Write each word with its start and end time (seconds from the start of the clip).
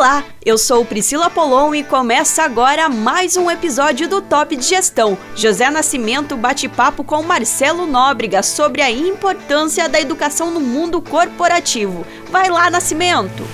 Olá, 0.00 0.24
eu 0.46 0.56
sou 0.56 0.82
Priscila 0.82 1.28
Polon 1.28 1.74
e 1.74 1.84
começa 1.84 2.42
agora 2.42 2.88
mais 2.88 3.36
um 3.36 3.50
episódio 3.50 4.08
do 4.08 4.22
Top 4.22 4.56
de 4.56 4.64
Gestão. 4.64 5.18
José 5.36 5.68
Nascimento 5.68 6.38
bate 6.38 6.70
papo 6.70 7.04
com 7.04 7.22
Marcelo 7.22 7.86
Nóbrega 7.86 8.42
sobre 8.42 8.80
a 8.80 8.90
importância 8.90 9.90
da 9.90 10.00
educação 10.00 10.50
no 10.50 10.58
mundo 10.58 11.02
corporativo. 11.02 12.06
Vai 12.30 12.48
lá, 12.48 12.70
Nascimento! 12.70 13.44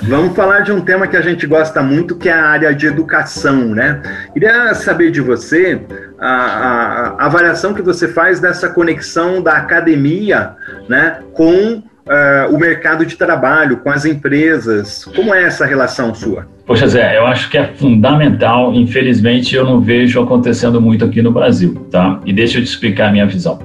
Vamos 0.00 0.36
falar 0.36 0.60
de 0.60 0.70
um 0.70 0.80
tema 0.80 1.08
que 1.08 1.16
a 1.16 1.20
gente 1.20 1.44
gosta 1.44 1.82
muito, 1.82 2.14
que 2.14 2.28
é 2.28 2.32
a 2.32 2.46
área 2.46 2.72
de 2.72 2.86
educação, 2.86 3.74
né? 3.74 4.00
Queria 4.32 4.72
saber 4.74 5.10
de 5.10 5.20
você 5.20 5.84
a, 6.20 6.30
a, 6.30 7.08
a 7.18 7.26
avaliação 7.26 7.74
que 7.74 7.82
você 7.82 8.06
faz 8.06 8.38
dessa 8.38 8.68
conexão 8.68 9.42
da 9.42 9.54
academia, 9.54 10.54
né, 10.88 11.20
com 11.34 11.82
uh, 12.06 12.54
o 12.54 12.58
mercado 12.58 13.04
de 13.04 13.16
trabalho, 13.16 13.78
com 13.78 13.90
as 13.90 14.04
empresas? 14.04 15.04
Como 15.16 15.34
é 15.34 15.44
essa 15.44 15.66
relação 15.66 16.14
sua? 16.14 16.46
Poxa, 16.66 16.86
Zé, 16.86 17.18
eu 17.18 17.26
acho 17.26 17.50
que 17.50 17.58
é 17.58 17.66
fundamental. 17.74 18.72
Infelizmente, 18.74 19.56
eu 19.56 19.64
não 19.64 19.80
vejo 19.80 20.22
acontecendo 20.22 20.80
muito 20.80 21.04
aqui 21.04 21.20
no 21.20 21.32
Brasil, 21.32 21.74
tá? 21.90 22.20
E 22.24 22.32
deixa 22.32 22.58
eu 22.58 22.62
te 22.62 22.68
explicar 22.68 23.08
a 23.08 23.12
minha 23.12 23.26
visão. 23.26 23.58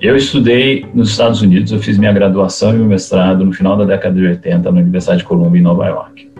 Eu 0.00 0.16
estudei 0.16 0.86
nos 0.94 1.10
Estados 1.10 1.42
Unidos, 1.42 1.72
eu 1.72 1.78
fiz 1.78 1.98
minha 1.98 2.12
graduação 2.12 2.70
e 2.70 2.78
meu 2.78 2.86
mestrado 2.86 3.44
no 3.44 3.52
final 3.52 3.76
da 3.76 3.84
década 3.84 4.14
de 4.14 4.26
80 4.26 4.70
na 4.70 4.80
Universidade 4.80 5.18
de 5.18 5.24
Columbia, 5.24 5.60
em 5.60 5.64
Nova 5.64 5.86
York. 5.86 6.30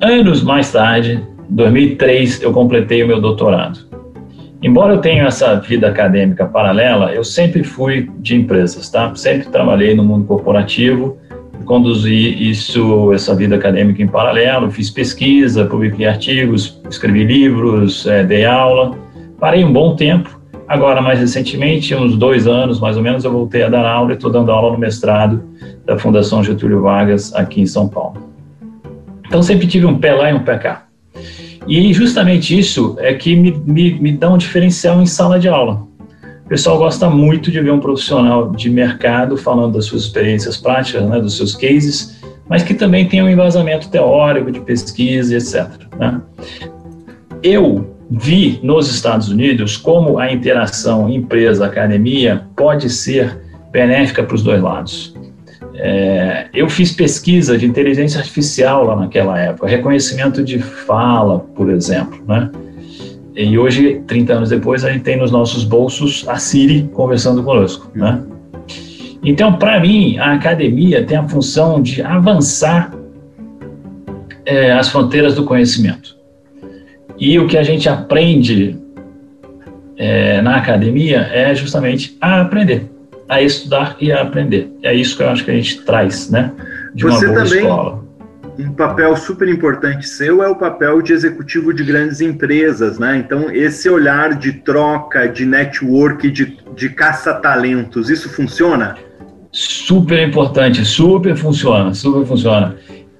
Anos 0.00 0.42
mais 0.42 0.70
tarde, 0.70 1.24
em 1.50 1.54
2003, 1.54 2.42
eu 2.42 2.52
completei 2.52 3.02
o 3.02 3.06
meu 3.06 3.20
doutorado. 3.20 3.87
Embora 4.60 4.94
eu 4.94 5.00
tenha 5.00 5.24
essa 5.24 5.54
vida 5.60 5.88
acadêmica 5.88 6.44
paralela, 6.44 7.12
eu 7.12 7.22
sempre 7.22 7.62
fui 7.62 8.10
de 8.18 8.34
empresas, 8.34 8.90
tá? 8.90 9.14
Sempre 9.14 9.48
trabalhei 9.48 9.94
no 9.94 10.02
mundo 10.02 10.24
corporativo, 10.24 11.16
conduzi 11.64 12.50
isso, 12.50 13.12
essa 13.12 13.34
vida 13.36 13.54
acadêmica 13.54 14.02
em 14.02 14.08
paralelo, 14.08 14.70
fiz 14.70 14.90
pesquisa, 14.90 15.66
publiquei 15.66 16.06
artigos, 16.06 16.80
escrevi 16.90 17.24
livros, 17.24 18.06
é, 18.06 18.24
dei 18.24 18.46
aula. 18.46 18.96
Parei 19.38 19.64
um 19.64 19.72
bom 19.72 19.94
tempo. 19.94 20.40
Agora, 20.66 21.00
mais 21.00 21.20
recentemente, 21.20 21.94
uns 21.94 22.16
dois 22.16 22.46
anos 22.46 22.80
mais 22.80 22.96
ou 22.96 23.02
menos, 23.02 23.24
eu 23.24 23.30
voltei 23.30 23.62
a 23.62 23.68
dar 23.68 23.86
aula 23.86 24.10
e 24.10 24.14
estou 24.14 24.30
dando 24.30 24.50
aula 24.50 24.72
no 24.72 24.78
mestrado 24.78 25.42
da 25.84 25.98
Fundação 25.98 26.42
Getúlio 26.42 26.82
Vargas 26.82 27.34
aqui 27.34 27.60
em 27.60 27.66
São 27.66 27.86
Paulo. 27.86 28.28
Então, 29.26 29.42
sempre 29.42 29.66
tive 29.66 29.86
um 29.86 29.98
pé 29.98 30.14
lá 30.14 30.30
e 30.30 30.34
um 30.34 30.40
pé 30.40 30.58
cá. 30.58 30.87
E 31.68 31.92
justamente 31.92 32.58
isso 32.58 32.96
é 32.98 33.12
que 33.12 33.36
me, 33.36 33.52
me, 33.52 33.92
me 34.00 34.12
dá 34.12 34.30
um 34.30 34.38
diferencial 34.38 35.02
em 35.02 35.06
sala 35.06 35.38
de 35.38 35.48
aula. 35.48 35.86
O 36.46 36.48
pessoal 36.48 36.78
gosta 36.78 37.10
muito 37.10 37.50
de 37.50 37.60
ver 37.60 37.70
um 37.70 37.78
profissional 37.78 38.50
de 38.50 38.70
mercado 38.70 39.36
falando 39.36 39.74
das 39.74 39.84
suas 39.84 40.04
experiências 40.04 40.56
práticas, 40.56 41.06
né, 41.06 41.20
dos 41.20 41.36
seus 41.36 41.54
cases, 41.54 42.18
mas 42.48 42.62
que 42.62 42.72
também 42.72 43.06
tem 43.06 43.22
um 43.22 43.28
embasamento 43.28 43.90
teórico 43.90 44.50
de 44.50 44.60
pesquisa, 44.60 45.36
etc. 45.36 45.68
Né? 45.98 46.22
Eu 47.42 47.94
vi 48.10 48.58
nos 48.62 48.90
Estados 48.90 49.28
Unidos 49.28 49.76
como 49.76 50.18
a 50.18 50.32
interação 50.32 51.10
empresa-academia 51.10 52.46
pode 52.56 52.88
ser 52.88 53.42
benéfica 53.70 54.22
para 54.22 54.34
os 54.34 54.42
dois 54.42 54.62
lados. 54.62 55.14
É, 55.80 56.48
eu 56.52 56.68
fiz 56.68 56.90
pesquisa 56.90 57.56
de 57.56 57.64
inteligência 57.64 58.18
artificial 58.18 58.84
lá 58.84 58.96
naquela 58.96 59.38
época, 59.38 59.68
reconhecimento 59.68 60.42
de 60.42 60.58
fala, 60.58 61.38
por 61.38 61.70
exemplo, 61.70 62.20
né? 62.26 62.50
E 63.36 63.56
hoje, 63.56 64.02
30 64.08 64.32
anos 64.32 64.48
depois, 64.50 64.84
a 64.84 64.90
gente 64.90 65.04
tem 65.04 65.16
nos 65.16 65.30
nossos 65.30 65.62
bolsos 65.62 66.24
a 66.28 66.36
Siri 66.36 66.90
conversando 66.92 67.44
conosco, 67.44 67.88
né? 67.94 68.20
Então, 69.22 69.52
para 69.52 69.78
mim, 69.78 70.18
a 70.18 70.32
academia 70.32 71.04
tem 71.04 71.16
a 71.16 71.28
função 71.28 71.80
de 71.80 72.02
avançar 72.02 72.92
é, 74.44 74.72
as 74.72 74.88
fronteiras 74.88 75.36
do 75.36 75.44
conhecimento. 75.44 76.16
E 77.16 77.38
o 77.38 77.46
que 77.46 77.56
a 77.56 77.62
gente 77.62 77.88
aprende 77.88 78.76
é, 79.96 80.42
na 80.42 80.56
academia 80.56 81.18
é 81.32 81.54
justamente 81.54 82.16
a 82.20 82.40
aprender 82.40 82.97
a 83.28 83.42
estudar 83.42 83.96
e 84.00 84.10
a 84.10 84.22
aprender. 84.22 84.70
É 84.82 84.94
isso 84.94 85.16
que 85.16 85.22
eu 85.22 85.28
acho 85.28 85.44
que 85.44 85.50
a 85.50 85.54
gente 85.54 85.82
traz, 85.82 86.30
né? 86.30 86.52
De 86.94 87.04
Você 87.04 87.26
uma 87.26 87.34
boa 87.34 87.44
também, 87.44 87.60
escola. 87.60 88.04
Um 88.58 88.72
papel 88.72 89.16
super 89.16 89.48
importante 89.48 90.08
seu 90.08 90.42
é 90.42 90.48
o 90.48 90.56
papel 90.56 91.00
de 91.00 91.12
executivo 91.12 91.72
de 91.72 91.84
grandes 91.84 92.20
empresas, 92.20 92.98
né? 92.98 93.16
Então, 93.18 93.50
esse 93.50 93.88
olhar 93.88 94.34
de 94.34 94.52
troca, 94.52 95.28
de 95.28 95.44
network, 95.44 96.28
de, 96.30 96.58
de 96.74 96.88
caça-talentos, 96.88 98.10
isso 98.10 98.28
funciona? 98.28 98.96
Super 99.52 100.26
importante, 100.26 100.84
super 100.84 101.36
funciona, 101.36 101.94
super 101.94 102.26
funciona. 102.26 102.76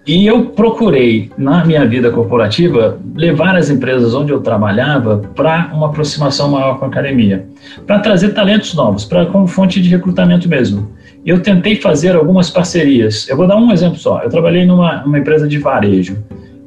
E 0.09 0.27
eu 0.27 0.47
procurei, 0.47 1.31
na 1.37 1.63
minha 1.67 1.87
vida 1.87 2.11
corporativa, 2.11 2.99
levar 3.15 3.55
as 3.55 3.69
empresas 3.69 4.15
onde 4.15 4.33
eu 4.33 4.41
trabalhava 4.41 5.19
para 5.37 5.71
uma 5.75 5.89
aproximação 5.89 6.51
maior 6.51 6.79
com 6.79 6.87
a 6.87 6.89
academia, 6.89 7.47
para 7.87 7.99
trazer 7.99 8.31
talentos 8.31 8.73
novos, 8.73 9.05
para 9.05 9.27
como 9.27 9.47
fonte 9.47 9.83
de 9.83 9.91
recrutamento 9.91 10.49
mesmo. 10.49 10.91
Eu 11.27 11.43
tentei 11.43 11.77
fazer 11.77 12.17
algumas 12.17 12.49
parcerias. 12.49 13.29
Eu 13.29 13.37
vou 13.37 13.47
dar 13.47 13.57
um 13.57 13.71
exemplo 13.71 13.99
só. 13.99 14.23
Eu 14.23 14.31
trabalhei 14.31 14.65
numa, 14.65 15.05
empresa 15.09 15.47
de 15.47 15.59
varejo 15.59 16.17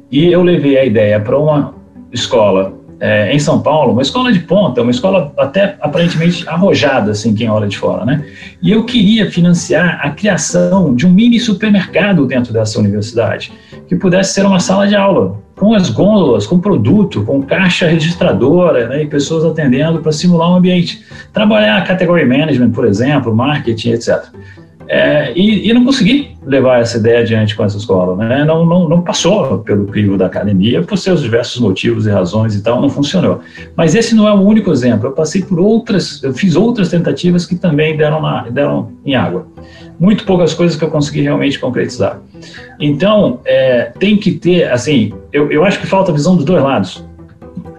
e 0.08 0.30
eu 0.30 0.44
levei 0.44 0.78
a 0.78 0.84
ideia 0.84 1.18
para 1.18 1.36
uma 1.36 1.74
escola 2.12 2.72
é, 3.02 3.34
em 3.34 3.38
São 3.40 3.60
Paulo, 3.60 3.92
uma 3.92 4.00
escola 4.00 4.32
de 4.32 4.38
ponta, 4.38 4.80
uma 4.80 4.92
escola 4.92 5.32
até 5.36 5.76
aparentemente 5.80 6.48
arrojada, 6.48 7.10
assim, 7.10 7.34
quem 7.34 7.50
olha 7.50 7.66
de 7.66 7.76
fora, 7.76 8.04
né? 8.04 8.24
E 8.62 8.70
eu 8.70 8.84
queria 8.84 9.28
financiar 9.28 9.98
a 10.00 10.10
criação 10.10 10.94
de 10.94 11.04
um 11.04 11.10
mini 11.10 11.40
supermercado 11.40 12.24
dentro 12.26 12.52
dessa 12.52 12.78
universidade, 12.78 13.52
que 13.88 13.96
pudesse 13.96 14.34
ser 14.34 14.46
uma 14.46 14.60
sala 14.60 14.86
de 14.86 14.94
aula, 14.94 15.36
com 15.56 15.74
as 15.74 15.90
gôndolas, 15.90 16.46
com 16.46 16.60
produto, 16.60 17.24
com 17.24 17.42
caixa 17.42 17.88
registradora, 17.88 18.86
né, 18.86 19.02
e 19.02 19.06
pessoas 19.08 19.44
atendendo 19.44 19.98
para 19.98 20.12
simular 20.12 20.52
um 20.52 20.54
ambiente. 20.54 21.04
Trabalhar 21.32 21.84
category 21.84 22.24
management, 22.24 22.70
por 22.70 22.86
exemplo, 22.86 23.34
marketing, 23.34 23.90
etc. 23.90 24.26
É, 24.94 25.32
e, 25.34 25.70
e, 25.70 25.72
não 25.72 25.86
consegui 25.86 26.36
levar 26.44 26.80
essa 26.80 26.98
ideia 26.98 27.20
adiante 27.20 27.56
com 27.56 27.64
essa 27.64 27.78
escola, 27.78 28.14
né? 28.14 28.44
não, 28.44 28.62
não, 28.66 28.86
não 28.86 29.00
passou 29.00 29.60
pelo 29.60 29.86
crivo 29.86 30.18
da 30.18 30.26
academia 30.26 30.82
por 30.82 30.98
seus 30.98 31.22
diversos 31.22 31.58
motivos 31.62 32.06
e 32.06 32.10
razões 32.10 32.54
e 32.54 32.62
tal, 32.62 32.78
não 32.78 32.90
funcionou. 32.90 33.40
Mas 33.74 33.94
esse 33.94 34.14
não 34.14 34.28
é 34.28 34.34
o 34.34 34.42
único 34.42 34.70
exemplo, 34.70 35.06
eu 35.06 35.12
passei 35.12 35.40
por 35.40 35.58
outras, 35.58 36.22
eu 36.22 36.34
fiz 36.34 36.56
outras 36.56 36.90
tentativas 36.90 37.46
que 37.46 37.54
também 37.54 37.96
deram, 37.96 38.20
na, 38.20 38.42
deram 38.50 38.92
em 39.02 39.14
água. 39.14 39.46
Muito 39.98 40.26
poucas 40.26 40.52
coisas 40.52 40.76
que 40.76 40.84
eu 40.84 40.90
consegui 40.90 41.22
realmente 41.22 41.58
concretizar. 41.58 42.20
Então, 42.78 43.40
é, 43.46 43.92
tem 43.98 44.18
que 44.18 44.32
ter, 44.32 44.70
assim, 44.70 45.14
eu, 45.32 45.50
eu 45.50 45.64
acho 45.64 45.80
que 45.80 45.86
falta 45.86 46.12
visão 46.12 46.36
dos 46.36 46.44
dois 46.44 46.62
lados 46.62 47.02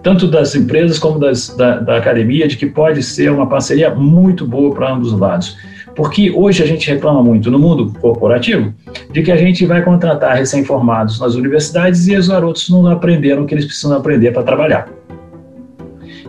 tanto 0.02 0.26
das 0.26 0.54
empresas 0.54 0.98
como 0.98 1.18
das, 1.18 1.56
da, 1.56 1.78
da 1.78 1.96
academia, 1.96 2.46
de 2.46 2.58
que 2.58 2.66
pode 2.66 3.02
ser 3.02 3.32
uma 3.32 3.48
parceria 3.48 3.88
muito 3.88 4.46
boa 4.46 4.74
para 4.74 4.92
ambos 4.92 5.14
os 5.14 5.18
lados. 5.18 5.56
Porque 5.94 6.30
hoje 6.30 6.62
a 6.62 6.66
gente 6.66 6.90
reclama 6.90 7.22
muito 7.22 7.50
no 7.50 7.58
mundo 7.58 7.92
corporativo 8.00 8.74
de 9.12 9.22
que 9.22 9.30
a 9.30 9.36
gente 9.36 9.64
vai 9.64 9.82
contratar 9.82 10.36
recém-formados 10.36 11.20
nas 11.20 11.34
universidades 11.34 12.08
e 12.08 12.16
os 12.16 12.28
garotos 12.28 12.68
não 12.68 12.86
aprenderam 12.86 13.44
o 13.44 13.46
que 13.46 13.54
eles 13.54 13.64
precisam 13.64 13.96
aprender 13.96 14.32
para 14.32 14.42
trabalhar. 14.42 14.88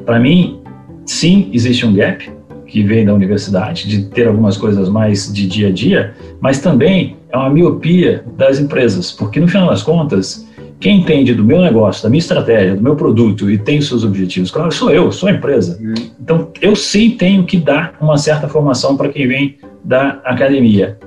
Para 0.06 0.20
mim, 0.20 0.62
sim, 1.06 1.50
existe 1.52 1.86
um 1.86 1.94
gap 1.94 2.32
que 2.68 2.84
vem 2.84 3.06
da 3.06 3.14
universidade, 3.14 3.88
de 3.88 4.06
ter 4.06 4.28
algumas 4.28 4.58
coisas 4.58 4.90
mais 4.90 5.32
de 5.32 5.48
dia 5.48 5.70
a 5.70 5.72
dia, 5.72 6.14
mas 6.40 6.60
também 6.60 7.16
é 7.30 7.38
uma 7.38 7.50
miopia 7.50 8.24
das 8.38 8.60
empresas, 8.60 9.12
porque 9.12 9.40
no 9.40 9.48
final 9.48 9.70
das 9.70 9.82
contas, 9.82 10.45
quem 10.80 11.00
entende 11.00 11.34
do 11.34 11.44
meu 11.44 11.62
negócio, 11.62 12.04
da 12.04 12.10
minha 12.10 12.20
estratégia, 12.20 12.76
do 12.76 12.82
meu 12.82 12.96
produto 12.96 13.50
e 13.50 13.58
tem 13.58 13.80
os 13.80 13.88
seus 13.88 14.04
objetivos, 14.04 14.52
claro, 14.52 14.72
sou 14.72 14.92
eu, 14.92 15.12
sou 15.12 15.30
a 15.30 15.32
empresa. 15.32 15.80
Uhum. 15.82 15.94
Então, 16.20 16.52
eu 16.62 16.76
sim 16.76 17.12
tenho 17.12 17.44
que 17.44 17.58
dar 17.58 17.96
uma 18.00 18.18
certa 18.18 18.48
formação 18.48 18.98
para 18.98 19.10
quem 19.10 19.28
vem 19.28 19.58
da 19.84 20.20
academia. 20.24 20.98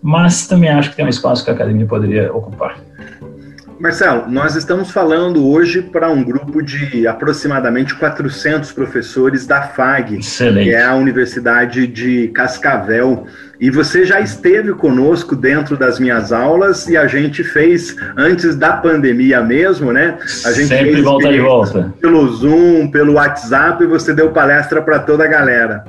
Mas 0.00 0.46
também 0.46 0.70
acho 0.70 0.90
que 0.90 0.96
tem 0.96 1.04
um 1.04 1.08
espaço 1.08 1.44
que 1.44 1.50
a 1.50 1.54
academia 1.54 1.86
poderia 1.86 2.32
ocupar. 2.32 2.78
Marcelo, 3.78 4.24
nós 4.28 4.56
estamos 4.56 4.90
falando 4.90 5.46
hoje 5.46 5.82
para 5.82 6.08
um 6.10 6.24
grupo 6.24 6.62
de 6.62 7.06
aproximadamente 7.06 7.94
400 7.94 8.72
professores 8.72 9.46
da 9.46 9.62
FAG, 9.62 10.16
Excelente. 10.16 10.64
que 10.64 10.74
é 10.74 10.82
a 10.82 10.94
Universidade 10.94 11.86
de 11.86 12.28
Cascavel. 12.28 13.26
E 13.60 13.70
você 13.70 14.04
já 14.06 14.18
esteve 14.18 14.72
conosco 14.72 15.36
dentro 15.36 15.76
das 15.76 16.00
minhas 16.00 16.32
aulas 16.32 16.88
e 16.88 16.96
a 16.96 17.06
gente 17.06 17.44
fez 17.44 17.96
antes 18.16 18.56
da 18.56 18.72
pandemia 18.72 19.42
mesmo, 19.42 19.92
né? 19.92 20.16
A 20.44 20.52
gente 20.52 20.68
Sempre 20.68 20.92
fez 20.92 21.04
volta 21.04 21.30
de 21.30 21.40
volta. 21.40 21.94
Pelo 22.00 22.26
Zoom, 22.34 22.90
pelo 22.90 23.14
WhatsApp 23.14 23.84
e 23.84 23.86
você 23.86 24.14
deu 24.14 24.30
palestra 24.30 24.80
para 24.80 25.00
toda 25.00 25.24
a 25.24 25.28
galera. 25.28 25.84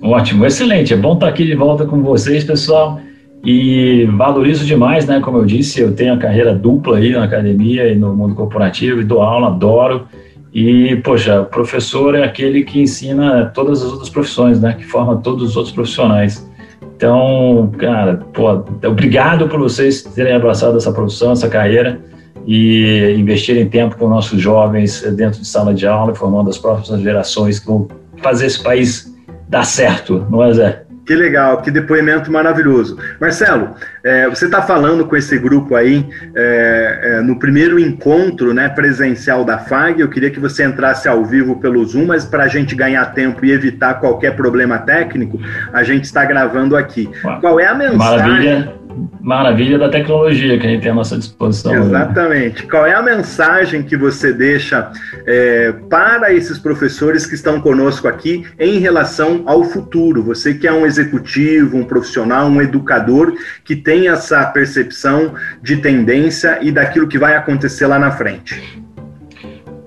Ótimo, 0.00 0.46
excelente. 0.46 0.94
É 0.94 0.96
bom 0.96 1.14
estar 1.14 1.28
aqui 1.28 1.44
de 1.44 1.54
volta 1.54 1.84
com 1.84 2.02
vocês, 2.02 2.44
pessoal. 2.44 2.98
E 3.44 4.04
valorizo 4.16 4.64
demais, 4.64 5.06
né? 5.06 5.20
Como 5.20 5.38
eu 5.38 5.44
disse, 5.44 5.80
eu 5.80 5.92
tenho 5.92 6.14
a 6.14 6.16
carreira 6.16 6.54
dupla 6.54 6.98
aí 6.98 7.10
na 7.12 7.24
academia 7.24 7.88
e 7.88 7.96
no 7.96 8.14
mundo 8.14 8.34
corporativo 8.34 9.00
e 9.00 9.04
dou 9.04 9.20
aula, 9.20 9.48
adoro. 9.48 10.06
E, 10.54 10.96
poxa, 10.96 11.42
professor 11.44 12.14
é 12.14 12.22
aquele 12.22 12.62
que 12.62 12.80
ensina 12.80 13.46
todas 13.46 13.82
as 13.82 13.90
outras 13.90 14.10
profissões, 14.10 14.60
né? 14.60 14.74
Que 14.74 14.84
forma 14.84 15.16
todos 15.16 15.50
os 15.50 15.56
outros 15.56 15.74
profissionais. 15.74 16.48
Então, 16.96 17.72
cara, 17.78 18.20
pô, 18.32 18.64
obrigado 18.86 19.48
por 19.48 19.58
vocês 19.58 20.02
terem 20.02 20.34
abraçado 20.34 20.76
essa 20.76 20.92
profissão, 20.92 21.32
essa 21.32 21.48
carreira 21.48 22.00
e 22.46 23.14
investirem 23.18 23.68
tempo 23.68 23.96
com 23.96 24.08
nossos 24.08 24.40
jovens 24.40 25.02
dentro 25.16 25.40
de 25.40 25.46
sala 25.46 25.74
de 25.74 25.86
aula, 25.86 26.14
formando 26.14 26.48
as 26.48 26.58
próximas 26.58 27.00
gerações 27.00 27.58
que 27.58 27.66
vão 27.66 27.88
fazer 28.18 28.46
esse 28.46 28.62
país 28.62 29.12
dar 29.48 29.64
certo, 29.64 30.26
não 30.30 30.44
é, 30.44 30.52
Zé? 30.52 30.81
Que 31.04 31.14
legal, 31.14 31.60
que 31.62 31.70
depoimento 31.70 32.30
maravilhoso. 32.30 32.96
Marcelo, 33.20 33.74
é, 34.04 34.28
você 34.28 34.44
está 34.44 34.62
falando 34.62 35.04
com 35.04 35.16
esse 35.16 35.36
grupo 35.36 35.74
aí 35.74 36.08
é, 36.34 37.00
é, 37.02 37.20
no 37.22 37.38
primeiro 37.38 37.78
encontro 37.78 38.54
né, 38.54 38.68
presencial 38.68 39.44
da 39.44 39.58
FAG. 39.58 40.00
Eu 40.00 40.08
queria 40.08 40.30
que 40.30 40.38
você 40.38 40.64
entrasse 40.64 41.08
ao 41.08 41.24
vivo 41.24 41.56
pelo 41.56 41.84
Zoom, 41.84 42.06
mas 42.06 42.24
para 42.24 42.44
a 42.44 42.48
gente 42.48 42.74
ganhar 42.76 43.04
tempo 43.06 43.44
e 43.44 43.50
evitar 43.50 43.94
qualquer 43.94 44.36
problema 44.36 44.78
técnico, 44.78 45.40
a 45.72 45.82
gente 45.82 46.04
está 46.04 46.24
gravando 46.24 46.76
aqui. 46.76 47.10
Qual 47.40 47.58
é 47.58 47.66
a 47.66 47.74
mensagem? 47.74 47.98
Maravilha 47.98 48.81
maravilha 49.20 49.78
da 49.78 49.88
tecnologia 49.88 50.58
que 50.58 50.66
a 50.66 50.70
gente 50.70 50.82
tem 50.82 50.90
à 50.90 50.94
nossa 50.94 51.16
disposição. 51.16 51.74
Exatamente. 51.74 52.62
Né? 52.62 52.68
Qual 52.70 52.86
é 52.86 52.94
a 52.94 53.02
mensagem 53.02 53.82
que 53.82 53.96
você 53.96 54.32
deixa 54.32 54.90
é, 55.26 55.72
para 55.88 56.32
esses 56.32 56.58
professores 56.58 57.26
que 57.26 57.34
estão 57.34 57.60
conosco 57.60 58.08
aqui 58.08 58.44
em 58.58 58.78
relação 58.78 59.42
ao 59.46 59.64
futuro? 59.64 60.22
Você 60.22 60.54
que 60.54 60.66
é 60.66 60.72
um 60.72 60.86
executivo, 60.86 61.76
um 61.76 61.84
profissional, 61.84 62.48
um 62.48 62.60
educador 62.60 63.34
que 63.64 63.76
tem 63.76 64.08
essa 64.08 64.44
percepção 64.46 65.34
de 65.62 65.76
tendência 65.76 66.58
e 66.62 66.70
daquilo 66.70 67.06
que 67.06 67.18
vai 67.18 67.36
acontecer 67.36 67.86
lá 67.86 67.98
na 67.98 68.10
frente. 68.10 68.82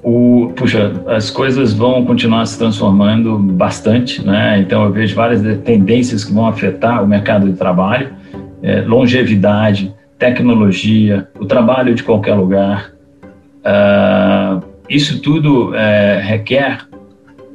O, 0.08 0.54
puxa, 0.56 0.94
as 1.08 1.32
coisas 1.32 1.74
vão 1.74 2.06
continuar 2.06 2.46
se 2.46 2.60
transformando 2.60 3.40
bastante, 3.40 4.24
né? 4.24 4.60
Então 4.60 4.84
eu 4.84 4.92
vejo 4.92 5.16
várias 5.16 5.42
tendências 5.64 6.24
que 6.24 6.32
vão 6.32 6.46
afetar 6.46 7.04
o 7.04 7.08
mercado 7.08 7.50
de 7.50 7.58
trabalho 7.58 8.10
é, 8.66 8.82
longevidade, 8.82 9.94
tecnologia, 10.18 11.30
o 11.40 11.46
trabalho 11.46 11.94
de 11.94 12.02
qualquer 12.02 12.34
lugar. 12.34 12.92
Uh, 13.62 14.66
isso 14.90 15.22
tudo 15.22 15.76
é, 15.76 16.20
requer 16.20 16.80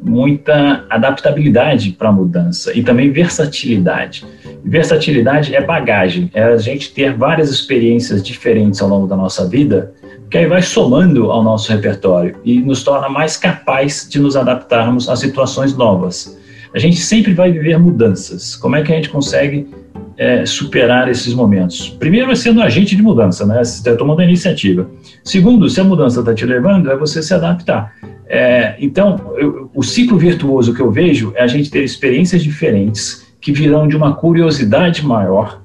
muita 0.00 0.84
adaptabilidade 0.88 1.90
para 1.92 2.10
a 2.10 2.12
mudança 2.12 2.72
e 2.76 2.82
também 2.82 3.10
versatilidade. 3.10 4.24
Versatilidade 4.64 5.54
é 5.54 5.60
bagagem, 5.60 6.30
é 6.32 6.44
a 6.44 6.56
gente 6.56 6.94
ter 6.94 7.12
várias 7.12 7.50
experiências 7.50 8.22
diferentes 8.22 8.80
ao 8.80 8.88
longo 8.88 9.08
da 9.08 9.16
nossa 9.16 9.48
vida, 9.48 9.92
que 10.30 10.38
aí 10.38 10.46
vai 10.46 10.62
somando 10.62 11.32
ao 11.32 11.42
nosso 11.42 11.72
repertório 11.72 12.36
e 12.44 12.60
nos 12.60 12.84
torna 12.84 13.08
mais 13.08 13.36
capaz 13.36 14.08
de 14.08 14.20
nos 14.20 14.36
adaptarmos 14.36 15.08
a 15.08 15.16
situações 15.16 15.76
novas. 15.76 16.38
A 16.72 16.78
gente 16.78 16.98
sempre 16.98 17.34
vai 17.34 17.50
viver 17.50 17.78
mudanças. 17.78 18.54
Como 18.54 18.76
é 18.76 18.82
que 18.82 18.92
a 18.92 18.94
gente 18.94 19.10
consegue 19.10 19.68
é, 20.16 20.44
superar 20.44 21.08
esses 21.08 21.32
momentos? 21.32 21.88
Primeiro 21.88 22.30
é 22.30 22.34
sendo 22.34 22.62
agente 22.62 22.94
de 22.94 23.02
mudança, 23.02 23.46
né? 23.46 23.64
Você 23.64 23.78
está 23.78 23.96
tomando 23.96 24.20
a 24.20 24.24
iniciativa. 24.24 24.88
Segundo, 25.24 25.68
se 25.68 25.80
a 25.80 25.84
mudança 25.84 26.20
está 26.20 26.34
te 26.34 26.44
levando, 26.44 26.90
é 26.90 26.96
você 26.96 27.22
se 27.22 27.32
adaptar. 27.32 27.94
É, 28.26 28.76
então, 28.78 29.34
eu, 29.38 29.70
o 29.74 29.82
ciclo 29.82 30.18
virtuoso 30.18 30.74
que 30.74 30.80
eu 30.80 30.90
vejo 30.90 31.32
é 31.34 31.42
a 31.42 31.46
gente 31.46 31.70
ter 31.70 31.82
experiências 31.82 32.42
diferentes 32.42 33.26
que 33.40 33.50
virão 33.50 33.88
de 33.88 33.96
uma 33.96 34.14
curiosidade 34.14 35.04
maior, 35.04 35.62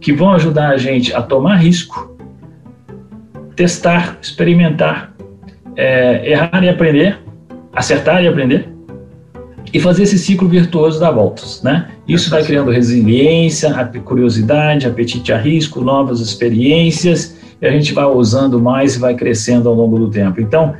que 0.00 0.12
vão 0.12 0.32
ajudar 0.32 0.70
a 0.70 0.76
gente 0.76 1.12
a 1.12 1.20
tomar 1.20 1.56
risco, 1.56 2.16
testar, 3.56 4.16
experimentar, 4.22 5.12
é, 5.76 6.30
errar 6.30 6.62
e 6.62 6.68
aprender, 6.68 7.18
acertar 7.72 8.22
e 8.22 8.28
aprender 8.28 8.77
e 9.72 9.80
fazer 9.80 10.04
esse 10.04 10.18
ciclo 10.18 10.48
virtuoso 10.48 10.98
dar 10.98 11.10
voltas, 11.10 11.62
né? 11.62 11.88
Isso 12.06 12.30
vai 12.30 12.42
criando 12.42 12.70
resiliência, 12.70 13.72
curiosidade, 14.04 14.86
apetite 14.86 15.32
a 15.32 15.38
risco, 15.38 15.80
novas 15.80 16.20
experiências, 16.20 17.36
e 17.60 17.66
a 17.66 17.70
gente 17.70 17.92
vai 17.92 18.04
usando 18.04 18.60
mais 18.60 18.96
e 18.96 18.98
vai 18.98 19.14
crescendo 19.14 19.68
ao 19.68 19.74
longo 19.74 19.98
do 19.98 20.08
tempo. 20.08 20.40
Então, 20.40 20.74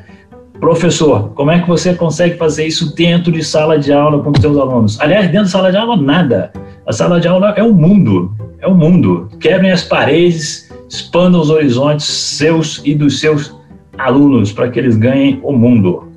professor, 0.61 1.31
como 1.35 1.50
é 1.50 1.61
que 1.61 1.69
você 1.69 1.94
consegue 1.94 2.37
fazer 2.37 2.67
isso 2.67 2.94
dentro 2.94 3.32
de 3.32 3.44
sala 3.44 3.79
de 3.79 3.93
aula 3.93 4.23
com 4.23 4.31
os 4.31 4.40
seus 4.40 4.56
alunos? 4.56 5.00
Aliás, 5.00 5.26
dentro 5.26 5.46
de 5.46 5.50
sala 5.50 5.70
de 5.70 5.76
aula, 5.76 5.96
nada. 5.96 6.52
A 6.87 6.93
sala 6.93 7.20
de 7.20 7.29
aula 7.29 7.52
é 7.56 7.62
o 7.62 7.75
mundo, 7.75 8.32
é 8.61 8.67
o 8.67 8.75
mundo. 8.75 9.29
Quebrem 9.40 9.70
as 9.70 9.82
paredes, 9.82 10.70
expandam 10.88 11.40
os 11.40 11.50
horizontes 11.50 12.06
seus 12.06 12.81
e 12.85 12.94
dos 12.94 13.20
seus 13.20 13.55
alunos 13.99 14.52
para 14.52 14.70
que 14.70 14.79
eles 14.79 14.96
ganhem 14.96 15.40
o 15.43 15.52
mundo. 15.52 16.07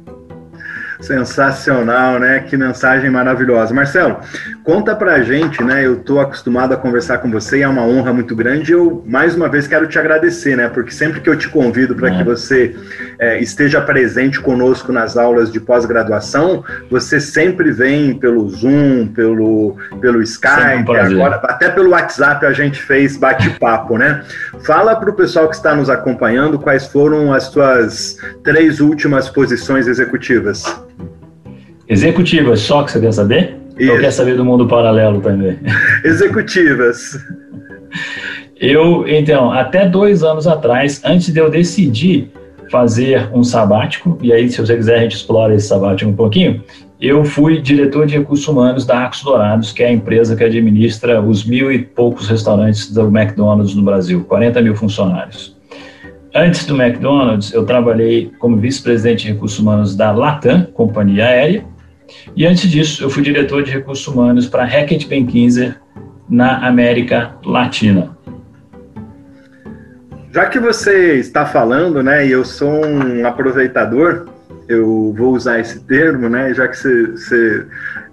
Sensacional, 1.11 2.19
né? 2.19 2.39
Que 2.39 2.55
mensagem 2.55 3.09
maravilhosa. 3.09 3.73
Marcelo, 3.73 4.21
conta 4.63 4.95
pra 4.95 5.21
gente, 5.21 5.63
né? 5.63 5.85
Eu 5.85 5.97
tô 5.97 6.19
acostumado 6.19 6.73
a 6.73 6.77
conversar 6.77 7.17
com 7.19 7.29
você 7.29 7.59
e 7.59 7.61
é 7.61 7.67
uma 7.67 7.83
honra 7.83 8.13
muito 8.13 8.35
grande. 8.35 8.71
Eu, 8.71 9.03
mais 9.05 9.35
uma 9.35 9.49
vez, 9.49 9.67
quero 9.67 9.87
te 9.87 9.97
agradecer, 9.97 10.55
né? 10.55 10.69
Porque 10.69 10.91
sempre 10.91 11.19
que 11.19 11.29
eu 11.29 11.37
te 11.37 11.49
convido 11.49 11.95
para 11.95 12.11
que 12.11 12.23
você 12.23 12.75
é, 13.19 13.39
esteja 13.39 13.81
presente 13.81 14.39
conosco 14.39 14.91
nas 14.91 15.17
aulas 15.17 15.51
de 15.51 15.59
pós-graduação, 15.59 16.63
você 16.89 17.19
sempre 17.19 17.71
vem 17.71 18.13
pelo 18.13 18.47
Zoom, 18.49 19.07
pelo, 19.07 19.77
pelo 19.99 20.21
Skype, 20.21 20.89
um 20.89 20.95
agora 20.95 21.35
até 21.43 21.69
pelo 21.69 21.91
WhatsApp 21.91 22.45
a 22.45 22.51
gente 22.51 22.81
fez 22.81 23.17
bate-papo, 23.17 23.97
né? 23.97 24.23
Fala 24.63 24.95
para 24.95 25.09
o 25.09 25.13
pessoal 25.13 25.49
que 25.49 25.55
está 25.55 25.75
nos 25.75 25.89
acompanhando 25.89 26.59
quais 26.59 26.87
foram 26.87 27.33
as 27.33 27.45
suas 27.45 28.17
três 28.43 28.79
últimas 28.79 29.29
posições 29.29 29.87
executivas. 29.87 30.63
Executivas, 31.87 32.61
só 32.61 32.83
que 32.83 32.91
você 32.91 32.99
quer 32.99 33.11
saber? 33.11 33.60
Isso. 33.81 33.91
Ou 33.93 33.99
quer 33.99 34.11
saber 34.11 34.35
do 34.35 34.45
mundo 34.45 34.67
paralelo 34.67 35.19
também? 35.21 35.57
Executivas. 36.05 37.17
Eu, 38.59 39.07
então, 39.07 39.51
até 39.51 39.89
dois 39.89 40.21
anos 40.21 40.45
atrás, 40.45 41.01
antes 41.03 41.33
de 41.33 41.39
eu 41.39 41.49
decidir 41.49 42.31
fazer 42.69 43.27
um 43.33 43.43
sabático, 43.43 44.19
e 44.21 44.31
aí, 44.31 44.47
se 44.49 44.61
você 44.61 44.75
quiser, 44.77 44.99
a 44.99 45.01
gente 45.01 45.15
explora 45.15 45.55
esse 45.55 45.67
sabático 45.67 46.11
um 46.11 46.15
pouquinho. 46.15 46.63
Eu 47.01 47.25
fui 47.25 47.59
diretor 47.59 48.05
de 48.05 48.19
recursos 48.19 48.47
humanos 48.47 48.85
da 48.85 49.03
Acos 49.03 49.23
Dourados, 49.23 49.73
que 49.73 49.81
é 49.81 49.87
a 49.87 49.91
empresa 49.91 50.35
que 50.35 50.43
administra 50.43 51.19
os 51.19 51.43
mil 51.43 51.71
e 51.71 51.79
poucos 51.79 52.29
restaurantes 52.29 52.93
do 52.93 53.07
McDonald's 53.07 53.73
no 53.73 53.81
Brasil, 53.81 54.23
40 54.25 54.61
mil 54.61 54.75
funcionários. 54.75 55.57
Antes 56.35 56.65
do 56.65 56.79
McDonald's, 56.79 57.51
eu 57.51 57.65
trabalhei 57.65 58.31
como 58.37 58.55
vice-presidente 58.57 59.23
de 59.25 59.33
recursos 59.33 59.57
humanos 59.57 59.95
da 59.95 60.11
Latam, 60.11 60.67
companhia 60.71 61.25
aérea, 61.25 61.65
e 62.35 62.45
antes 62.45 62.69
disso, 62.69 63.03
eu 63.03 63.09
fui 63.09 63.23
diretor 63.23 63.63
de 63.63 63.71
recursos 63.71 64.07
humanos 64.07 64.47
para 64.47 64.65
Hackett 64.65 65.07
Benkinser 65.07 65.77
na 66.29 66.65
América 66.65 67.35
Latina. 67.45 68.17
Já 70.31 70.45
que 70.45 70.59
você 70.59 71.15
está 71.15 71.45
falando, 71.45 72.01
né, 72.01 72.25
e 72.25 72.31
eu 72.31 72.45
sou 72.45 72.85
um 72.85 73.27
aproveitador, 73.27 74.29
eu 74.67 75.13
vou 75.17 75.35
usar 75.35 75.59
esse 75.59 75.81
termo, 75.81 76.29
né, 76.29 76.53
já 76.53 76.67
que 76.67 76.77
você, 76.77 77.05
você 77.07 77.65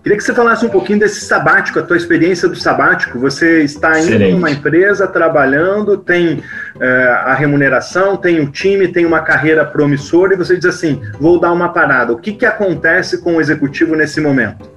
Queria 0.08 0.16
que 0.16 0.24
você 0.24 0.32
falasse 0.32 0.64
um 0.64 0.70
pouquinho 0.70 0.98
desse 0.98 1.20
sabático, 1.20 1.78
a 1.78 1.82
tua 1.82 1.96
experiência 1.96 2.48
do 2.48 2.56
sabático. 2.56 3.18
Você 3.18 3.62
está 3.62 3.98
indo 3.98 4.08
Excelente. 4.08 4.32
numa 4.32 4.50
empresa, 4.50 5.06
trabalhando, 5.06 5.98
tem 5.98 6.42
a 6.84 7.34
remuneração, 7.34 8.16
tem 8.16 8.40
o 8.40 8.50
time, 8.50 8.88
tem 8.88 9.04
uma 9.04 9.20
carreira 9.20 9.64
promissora, 9.64 10.34
e 10.34 10.36
você 10.36 10.56
diz 10.56 10.66
assim: 10.66 11.00
vou 11.20 11.40
dar 11.40 11.52
uma 11.52 11.70
parada. 11.70 12.12
O 12.12 12.18
que, 12.18 12.32
que 12.32 12.46
acontece 12.46 13.22
com 13.22 13.36
o 13.36 13.40
executivo 13.40 13.94
nesse 13.96 14.20
momento? 14.20 14.70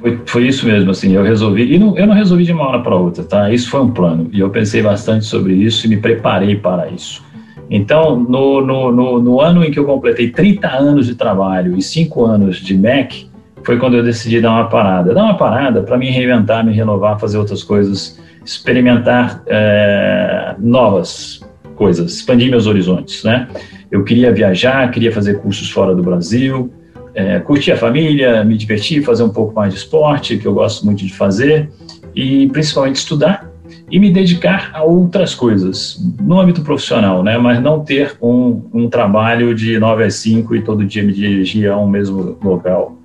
Foi, 0.00 0.20
foi 0.26 0.46
isso 0.46 0.66
mesmo, 0.66 0.90
assim, 0.90 1.14
eu 1.14 1.22
resolvi, 1.22 1.74
e 1.74 1.78
não, 1.78 1.96
eu 1.96 2.06
não 2.06 2.14
resolvi 2.14 2.44
de 2.44 2.52
uma 2.52 2.68
hora 2.68 2.80
para 2.80 2.94
outra, 2.94 3.24
tá? 3.24 3.50
Isso 3.50 3.70
foi 3.70 3.80
um 3.80 3.90
plano, 3.90 4.28
e 4.32 4.40
eu 4.40 4.50
pensei 4.50 4.82
bastante 4.82 5.24
sobre 5.24 5.54
isso 5.54 5.86
e 5.86 5.88
me 5.88 5.96
preparei 5.96 6.56
para 6.56 6.88
isso. 6.88 7.24
Então, 7.70 8.14
no, 8.16 8.60
no, 8.60 8.92
no, 8.92 9.22
no 9.22 9.40
ano 9.40 9.64
em 9.64 9.70
que 9.70 9.78
eu 9.78 9.86
completei 9.86 10.30
30 10.30 10.68
anos 10.68 11.06
de 11.06 11.14
trabalho 11.14 11.76
e 11.76 11.82
5 11.82 12.24
anos 12.24 12.58
de 12.58 12.76
MEC, 12.76 13.30
foi 13.64 13.78
quando 13.78 13.96
eu 13.96 14.04
decidi 14.04 14.40
dar 14.40 14.50
uma 14.50 14.68
parada. 14.68 15.14
Dar 15.14 15.24
uma 15.24 15.36
parada 15.36 15.82
para 15.82 15.96
me 15.96 16.10
reinventar, 16.10 16.64
me 16.64 16.72
renovar, 16.72 17.18
fazer 17.18 17.38
outras 17.38 17.62
coisas, 17.62 18.20
experimentar 18.44 19.42
é, 19.46 20.54
novas 20.58 21.40
coisas, 21.74 22.14
expandir 22.14 22.50
meus 22.50 22.66
horizontes, 22.66 23.24
né? 23.24 23.48
Eu 23.90 24.04
queria 24.04 24.32
viajar, 24.32 24.90
queria 24.90 25.12
fazer 25.12 25.40
cursos 25.40 25.70
fora 25.70 25.94
do 25.94 26.02
Brasil, 26.02 26.72
é, 27.14 27.38
curtir 27.40 27.72
a 27.72 27.76
família, 27.76 28.44
me 28.44 28.56
divertir, 28.56 29.02
fazer 29.04 29.22
um 29.22 29.28
pouco 29.28 29.54
mais 29.54 29.72
de 29.72 29.78
esporte, 29.78 30.36
que 30.36 30.46
eu 30.46 30.54
gosto 30.54 30.84
muito 30.84 31.04
de 31.04 31.12
fazer, 31.12 31.70
e 32.14 32.48
principalmente 32.48 32.96
estudar 32.96 33.50
e 33.90 33.98
me 33.98 34.10
dedicar 34.10 34.70
a 34.74 34.82
outras 34.82 35.34
coisas, 35.34 36.00
no 36.20 36.40
âmbito 36.40 36.62
profissional, 36.62 37.22
né? 37.22 37.38
Mas 37.38 37.62
não 37.62 37.80
ter 37.80 38.16
um, 38.20 38.62
um 38.72 38.88
trabalho 38.88 39.54
de 39.54 39.78
9 39.78 40.04
às 40.04 40.14
5 40.14 40.56
e 40.56 40.62
todo 40.62 40.84
dia 40.84 41.02
me 41.02 41.12
dirigir 41.12 41.70
a 41.70 41.76
um 41.76 41.88
mesmo 41.88 42.36
local. 42.42 42.98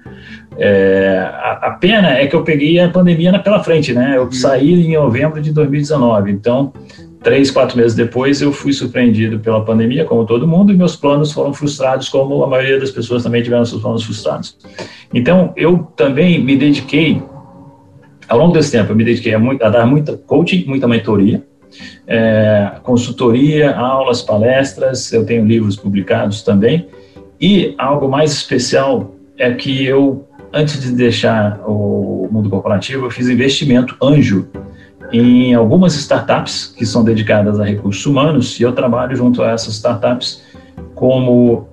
É, 0.61 1.17
a, 1.35 1.51
a, 1.67 1.71
pena 1.71 2.17
é 2.17 2.27
que 2.27 2.35
eu 2.35 2.43
peguei 2.43 2.79
a 2.79 2.89
pandemia 2.89 3.39
pela 3.39 3.63
frente, 3.63 3.93
né? 3.93 4.17
Eu 4.17 4.23
uhum. 4.23 4.31
saí 4.31 4.73
em 4.73 4.93
novembro 4.93 5.41
de 5.41 5.53
2019, 5.53 6.31
então 6.31 6.73
três, 7.23 7.49
quatro 7.49 7.77
meses 7.77 7.95
depois 7.95 8.41
eu 8.41 8.51
fui 8.51 8.73
surpreendido 8.73 9.39
pela 9.39 9.63
pandemia, 9.63 10.05
como 10.05 10.25
todo 10.25 10.47
mundo, 10.47 10.71
e 10.73 10.75
meus 10.75 10.95
planos 10.95 11.31
foram 11.31 11.53
frustrados, 11.53 12.09
como 12.09 12.43
a 12.43 12.47
maioria 12.47 12.79
das 12.79 12.91
pessoas 12.91 13.23
também 13.23 13.41
tiveram 13.41 13.65
seus 13.65 13.81
planos 13.81 14.03
frustrados. 14.03 14.57
Então 15.13 15.53
eu 15.55 15.79
também 15.95 16.43
me 16.43 16.55
dediquei 16.55 17.21
Ao 18.27 18.37
longo 18.37 18.53
desse 18.53 18.71
tempo, 18.71 18.91
eu 18.91 18.95
me 18.95 19.03
dediquei 19.03 19.33
a, 19.33 19.39
muito, 19.39 19.63
a 19.63 19.69
dar 19.69 19.85
muita 19.85 20.15
coaching, 20.15 20.65
muita 20.67 20.87
mentoria, 20.87 21.43
é, 22.05 22.73
consultoria, 22.83 23.75
aulas, 23.75 24.21
palestras, 24.21 25.11
eu 25.13 25.25
tenho 25.25 25.45
livros 25.45 25.75
publicados 25.75 26.41
também. 26.41 26.87
E 27.39 27.73
algo 27.77 28.09
mais 28.09 28.31
especial 28.33 29.15
é 29.37 29.51
que 29.53 29.85
eu, 29.85 30.27
antes 30.53 30.81
de 30.81 30.91
deixar 30.91 31.59
o 31.65 32.27
mundo 32.31 32.49
corporativo, 32.49 33.05
eu 33.05 33.11
fiz 33.11 33.29
investimento 33.29 33.95
anjo 34.01 34.47
em 35.11 35.53
algumas 35.53 35.95
startups 35.95 36.73
que 36.77 36.85
são 36.85 37.03
dedicadas 37.03 37.59
a 37.59 37.63
recursos 37.63 38.05
humanos 38.05 38.59
e 38.59 38.63
eu 38.63 38.71
trabalho 38.71 39.15
junto 39.15 39.41
a 39.41 39.51
essas 39.51 39.73
startups 39.75 40.43
como 40.93 41.67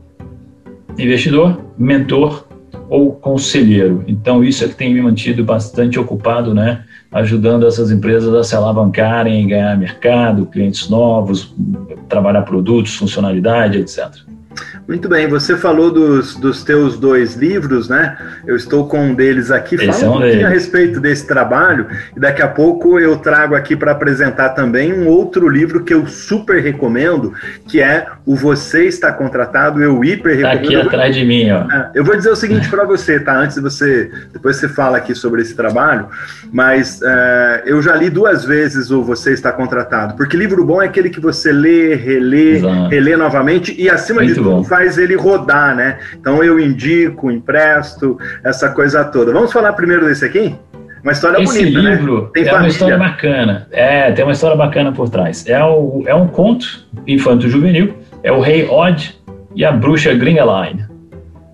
investidor, 0.98 1.60
mentor 1.76 2.46
ou 2.88 3.12
conselheiro. 3.12 4.04
Então 4.06 4.42
isso 4.42 4.64
é 4.64 4.68
que 4.68 4.74
tem 4.74 4.92
me 4.94 5.02
mantido 5.02 5.44
bastante 5.44 5.98
ocupado, 5.98 6.54
né, 6.54 6.84
ajudando 7.12 7.66
essas 7.66 7.90
empresas 7.90 8.32
a 8.32 8.44
se 8.44 8.54
alavancarem, 8.54 9.48
ganhar 9.48 9.76
mercado, 9.76 10.46
clientes 10.46 10.88
novos, 10.88 11.54
trabalhar 12.08 12.42
produtos, 12.42 12.94
funcionalidade, 12.94 13.78
etc. 13.78 14.14
Muito 14.86 15.08
bem, 15.08 15.26
você 15.26 15.56
falou 15.56 15.90
dos, 15.90 16.36
dos 16.36 16.62
teus 16.62 16.98
dois 16.98 17.34
livros, 17.34 17.88
né? 17.88 18.16
Eu 18.46 18.56
estou 18.56 18.86
com 18.86 19.08
um 19.08 19.14
deles 19.14 19.50
aqui. 19.50 19.76
Fala 19.76 20.16
um 20.16 20.20
pouquinho 20.20 20.46
a 20.46 20.50
respeito 20.50 21.00
desse 21.00 21.26
trabalho 21.26 21.86
e 22.16 22.20
daqui 22.20 22.40
a 22.42 22.48
pouco 22.48 22.98
eu 22.98 23.16
trago 23.16 23.54
aqui 23.54 23.74
para 23.74 23.92
apresentar 23.92 24.50
também 24.50 24.92
um 24.92 25.08
outro 25.08 25.48
livro 25.48 25.82
que 25.82 25.92
eu 25.92 26.06
super 26.06 26.62
recomendo, 26.62 27.32
que 27.66 27.80
é 27.80 28.06
o 28.24 28.36
Você 28.36 28.86
Está 28.86 29.12
Contratado, 29.12 29.82
eu 29.82 30.04
hiper 30.04 30.36
recomendo. 30.36 30.62
Tá 30.62 30.64
aqui 30.64 30.76
atrás 30.76 31.14
de 31.14 31.24
mim, 31.24 31.50
ó. 31.50 31.70
É, 31.70 31.90
eu 31.94 32.04
vou 32.04 32.16
dizer 32.16 32.30
o 32.30 32.36
seguinte 32.36 32.68
para 32.68 32.84
você, 32.84 33.18
tá? 33.18 33.36
Antes 33.36 33.56
de 33.56 33.62
você, 33.62 34.10
depois 34.32 34.56
você 34.56 34.68
fala 34.68 34.98
aqui 34.98 35.14
sobre 35.14 35.42
esse 35.42 35.54
trabalho, 35.54 36.08
mas 36.52 37.00
é, 37.02 37.62
eu 37.66 37.82
já 37.82 37.94
li 37.94 38.08
duas 38.08 38.44
vezes 38.44 38.90
o 38.90 39.02
Você 39.02 39.32
Está 39.32 39.52
Contratado, 39.52 40.14
porque 40.16 40.36
livro 40.36 40.64
bom 40.64 40.80
é 40.80 40.86
aquele 40.86 41.10
que 41.10 41.20
você 41.20 41.52
lê, 41.52 41.94
relê, 41.94 42.56
Exato. 42.56 42.88
relê 42.88 43.16
novamente 43.16 43.74
e 43.78 43.90
acima 43.90 44.22
Muito 44.22 44.34
de 44.34 44.40
bom 44.50 44.64
faz 44.64 44.98
ele 44.98 45.14
rodar, 45.14 45.74
né? 45.74 45.98
Então 46.18 46.42
eu 46.42 46.58
indico, 46.58 47.30
empresto, 47.30 48.18
essa 48.44 48.70
coisa 48.70 49.04
toda. 49.04 49.32
Vamos 49.32 49.52
falar 49.52 49.72
primeiro 49.72 50.06
desse 50.06 50.24
aqui? 50.24 50.54
Uma 51.02 51.12
história 51.12 51.40
Esse 51.40 51.60
bonita, 51.60 51.82
né? 51.82 51.90
livro 51.90 52.22
né? 52.22 52.28
Tem 52.34 52.42
é 52.42 52.46
família. 52.46 52.62
uma 52.62 52.68
história 52.68 52.98
bacana. 52.98 53.68
É, 53.70 54.10
tem 54.10 54.24
uma 54.24 54.32
história 54.32 54.56
bacana 54.56 54.90
por 54.90 55.08
trás. 55.08 55.46
É, 55.46 55.62
o, 55.62 56.02
é 56.04 56.14
um 56.14 56.26
conto 56.26 56.66
infanto-juvenil. 57.06 57.94
É 58.24 58.32
o 58.32 58.40
Rei 58.40 58.68
Odd 58.68 59.16
e 59.54 59.64
a 59.64 59.70
Bruxa 59.70 60.12
Gringeline. 60.14 60.84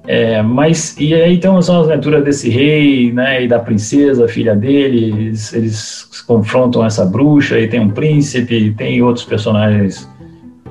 É, 0.06 0.42
mas, 0.42 0.96
e 0.98 1.14
aí 1.14 1.34
então 1.34 1.60
são 1.62 1.80
as 1.80 1.88
aventuras 1.88 2.24
desse 2.24 2.48
rei, 2.48 3.12
né, 3.12 3.44
e 3.44 3.48
da 3.48 3.58
princesa, 3.58 4.26
filha 4.26 4.54
dele, 4.56 5.04
eles, 5.04 5.52
eles 5.52 6.24
confrontam 6.26 6.84
essa 6.84 7.04
bruxa, 7.04 7.58
e 7.60 7.68
tem 7.68 7.78
um 7.78 7.88
príncipe, 7.88 8.74
tem 8.76 9.00
outros 9.00 9.24
personagens 9.24 10.10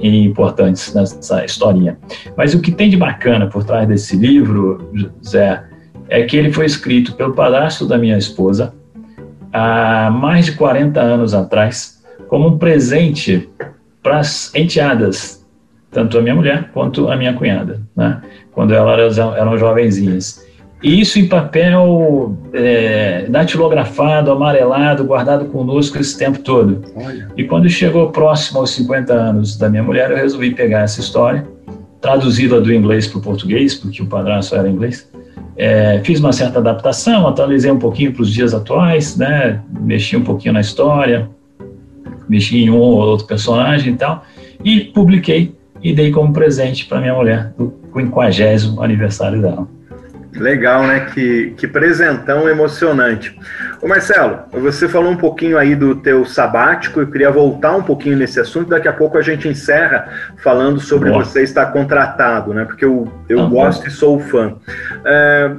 importantes 0.01 0.93
nessa 0.93 1.45
historinha. 1.45 1.97
Mas 2.35 2.53
o 2.53 2.61
que 2.61 2.71
tem 2.71 2.89
de 2.89 2.97
bacana 2.97 3.47
por 3.47 3.63
trás 3.63 3.87
desse 3.87 4.15
livro, 4.15 4.89
Zé, 5.25 5.63
é 6.09 6.23
que 6.23 6.35
ele 6.35 6.51
foi 6.51 6.65
escrito 6.65 7.13
pelo 7.13 7.33
padrasto 7.33 7.87
da 7.87 7.97
minha 7.97 8.17
esposa 8.17 8.73
há 9.53 10.09
mais 10.09 10.45
de 10.45 10.53
40 10.53 10.99
anos 10.99 11.33
atrás, 11.33 12.01
como 12.27 12.47
um 12.47 12.57
presente 12.57 13.49
para 14.01 14.19
as 14.19 14.53
enteadas, 14.55 15.45
tanto 15.91 16.17
a 16.17 16.21
minha 16.21 16.35
mulher 16.35 16.69
quanto 16.73 17.09
a 17.09 17.15
minha 17.15 17.33
cunhada, 17.33 17.81
né? 17.95 18.21
quando 18.51 18.73
elas 18.73 19.17
eram 19.17 19.57
jovenzinhas. 19.57 20.45
E 20.83 20.99
isso 20.99 21.19
em 21.19 21.27
papel 21.27 22.35
é, 22.53 23.25
datilografado, 23.29 24.31
amarelado, 24.31 25.03
guardado 25.03 25.45
conosco 25.45 25.99
esse 25.99 26.17
tempo 26.17 26.39
todo. 26.39 26.81
Olha. 26.95 27.27
E 27.37 27.43
quando 27.43 27.69
chegou 27.69 28.09
próximo 28.09 28.59
aos 28.59 28.71
50 28.71 29.13
anos 29.13 29.57
da 29.57 29.69
minha 29.69 29.83
mulher, 29.83 30.09
eu 30.09 30.17
resolvi 30.17 30.51
pegar 30.55 30.81
essa 30.81 30.99
história, 30.99 31.47
traduzi-la 32.01 32.59
do 32.59 32.73
inglês 32.73 33.07
para 33.07 33.19
o 33.19 33.21
português, 33.21 33.75
porque 33.75 34.01
o 34.01 34.07
padrasto 34.07 34.55
era 34.55 34.67
inglês. 34.67 35.07
É, 35.55 36.01
fiz 36.03 36.19
uma 36.19 36.33
certa 36.33 36.57
adaptação, 36.57 37.27
atualizei 37.27 37.69
um 37.69 37.77
pouquinho 37.77 38.11
para 38.11 38.23
os 38.23 38.33
dias 38.33 38.51
atuais, 38.53 39.15
né? 39.15 39.61
mexi 39.81 40.17
um 40.17 40.23
pouquinho 40.23 40.55
na 40.55 40.61
história, 40.61 41.29
mexi 42.27 42.63
em 42.63 42.71
um 42.71 42.77
ou 42.77 42.97
outro 42.97 43.27
personagem 43.27 43.93
e 43.93 43.97
tal, 43.97 44.23
e 44.63 44.79
publiquei 44.85 45.53
e 45.83 45.93
dei 45.93 46.09
como 46.09 46.33
presente 46.33 46.85
para 46.85 46.99
minha 46.99 47.13
mulher 47.13 47.53
do 47.55 47.71
50 47.93 48.81
aniversário 48.81 49.41
dela. 49.41 49.67
Legal, 50.33 50.83
né? 50.87 51.07
Que, 51.13 51.53
que 51.57 51.67
presentão 51.67 52.47
emocionante. 52.47 53.37
Ô 53.81 53.87
Marcelo, 53.87 54.39
você 54.51 54.87
falou 54.87 55.11
um 55.11 55.17
pouquinho 55.17 55.57
aí 55.57 55.75
do 55.75 55.95
teu 55.95 56.25
sabático, 56.25 57.01
eu 57.01 57.07
queria 57.07 57.31
voltar 57.31 57.75
um 57.75 57.83
pouquinho 57.83 58.15
nesse 58.15 58.39
assunto, 58.39 58.69
daqui 58.69 58.87
a 58.87 58.93
pouco 58.93 59.17
a 59.17 59.21
gente 59.21 59.47
encerra 59.47 60.07
falando 60.37 60.79
sobre 60.79 61.09
Boa. 61.09 61.23
você 61.23 61.43
estar 61.43 61.67
contratado, 61.67 62.53
né? 62.53 62.63
Porque 62.63 62.85
eu, 62.85 63.11
eu 63.27 63.41
ah, 63.41 63.45
gosto 63.47 63.87
e 63.87 63.91
sou 63.91 64.19
fã. 64.19 64.55
É, 65.03 65.51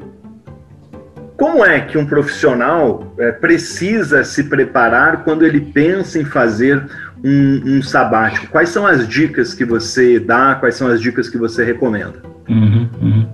como 1.36 1.64
é 1.64 1.80
que 1.80 1.98
um 1.98 2.06
profissional 2.06 3.12
é, 3.18 3.32
precisa 3.32 4.22
se 4.22 4.44
preparar 4.44 5.24
quando 5.24 5.44
ele 5.44 5.60
pensa 5.60 6.18
em 6.18 6.24
fazer 6.24 6.80
um, 7.24 7.78
um, 7.78 7.82
sabático? 7.82 8.46
Quais 8.46 8.68
são 8.68 8.86
as 8.86 9.08
dicas 9.08 9.52
que 9.52 9.64
você 9.64 10.20
dá? 10.20 10.54
Quais 10.54 10.76
são 10.76 10.86
as 10.86 11.00
dicas 11.00 11.28
que 11.28 11.36
você 11.36 11.64
recomenda? 11.64 12.22
Uhum, 12.48 12.88
uhum. 13.00 13.28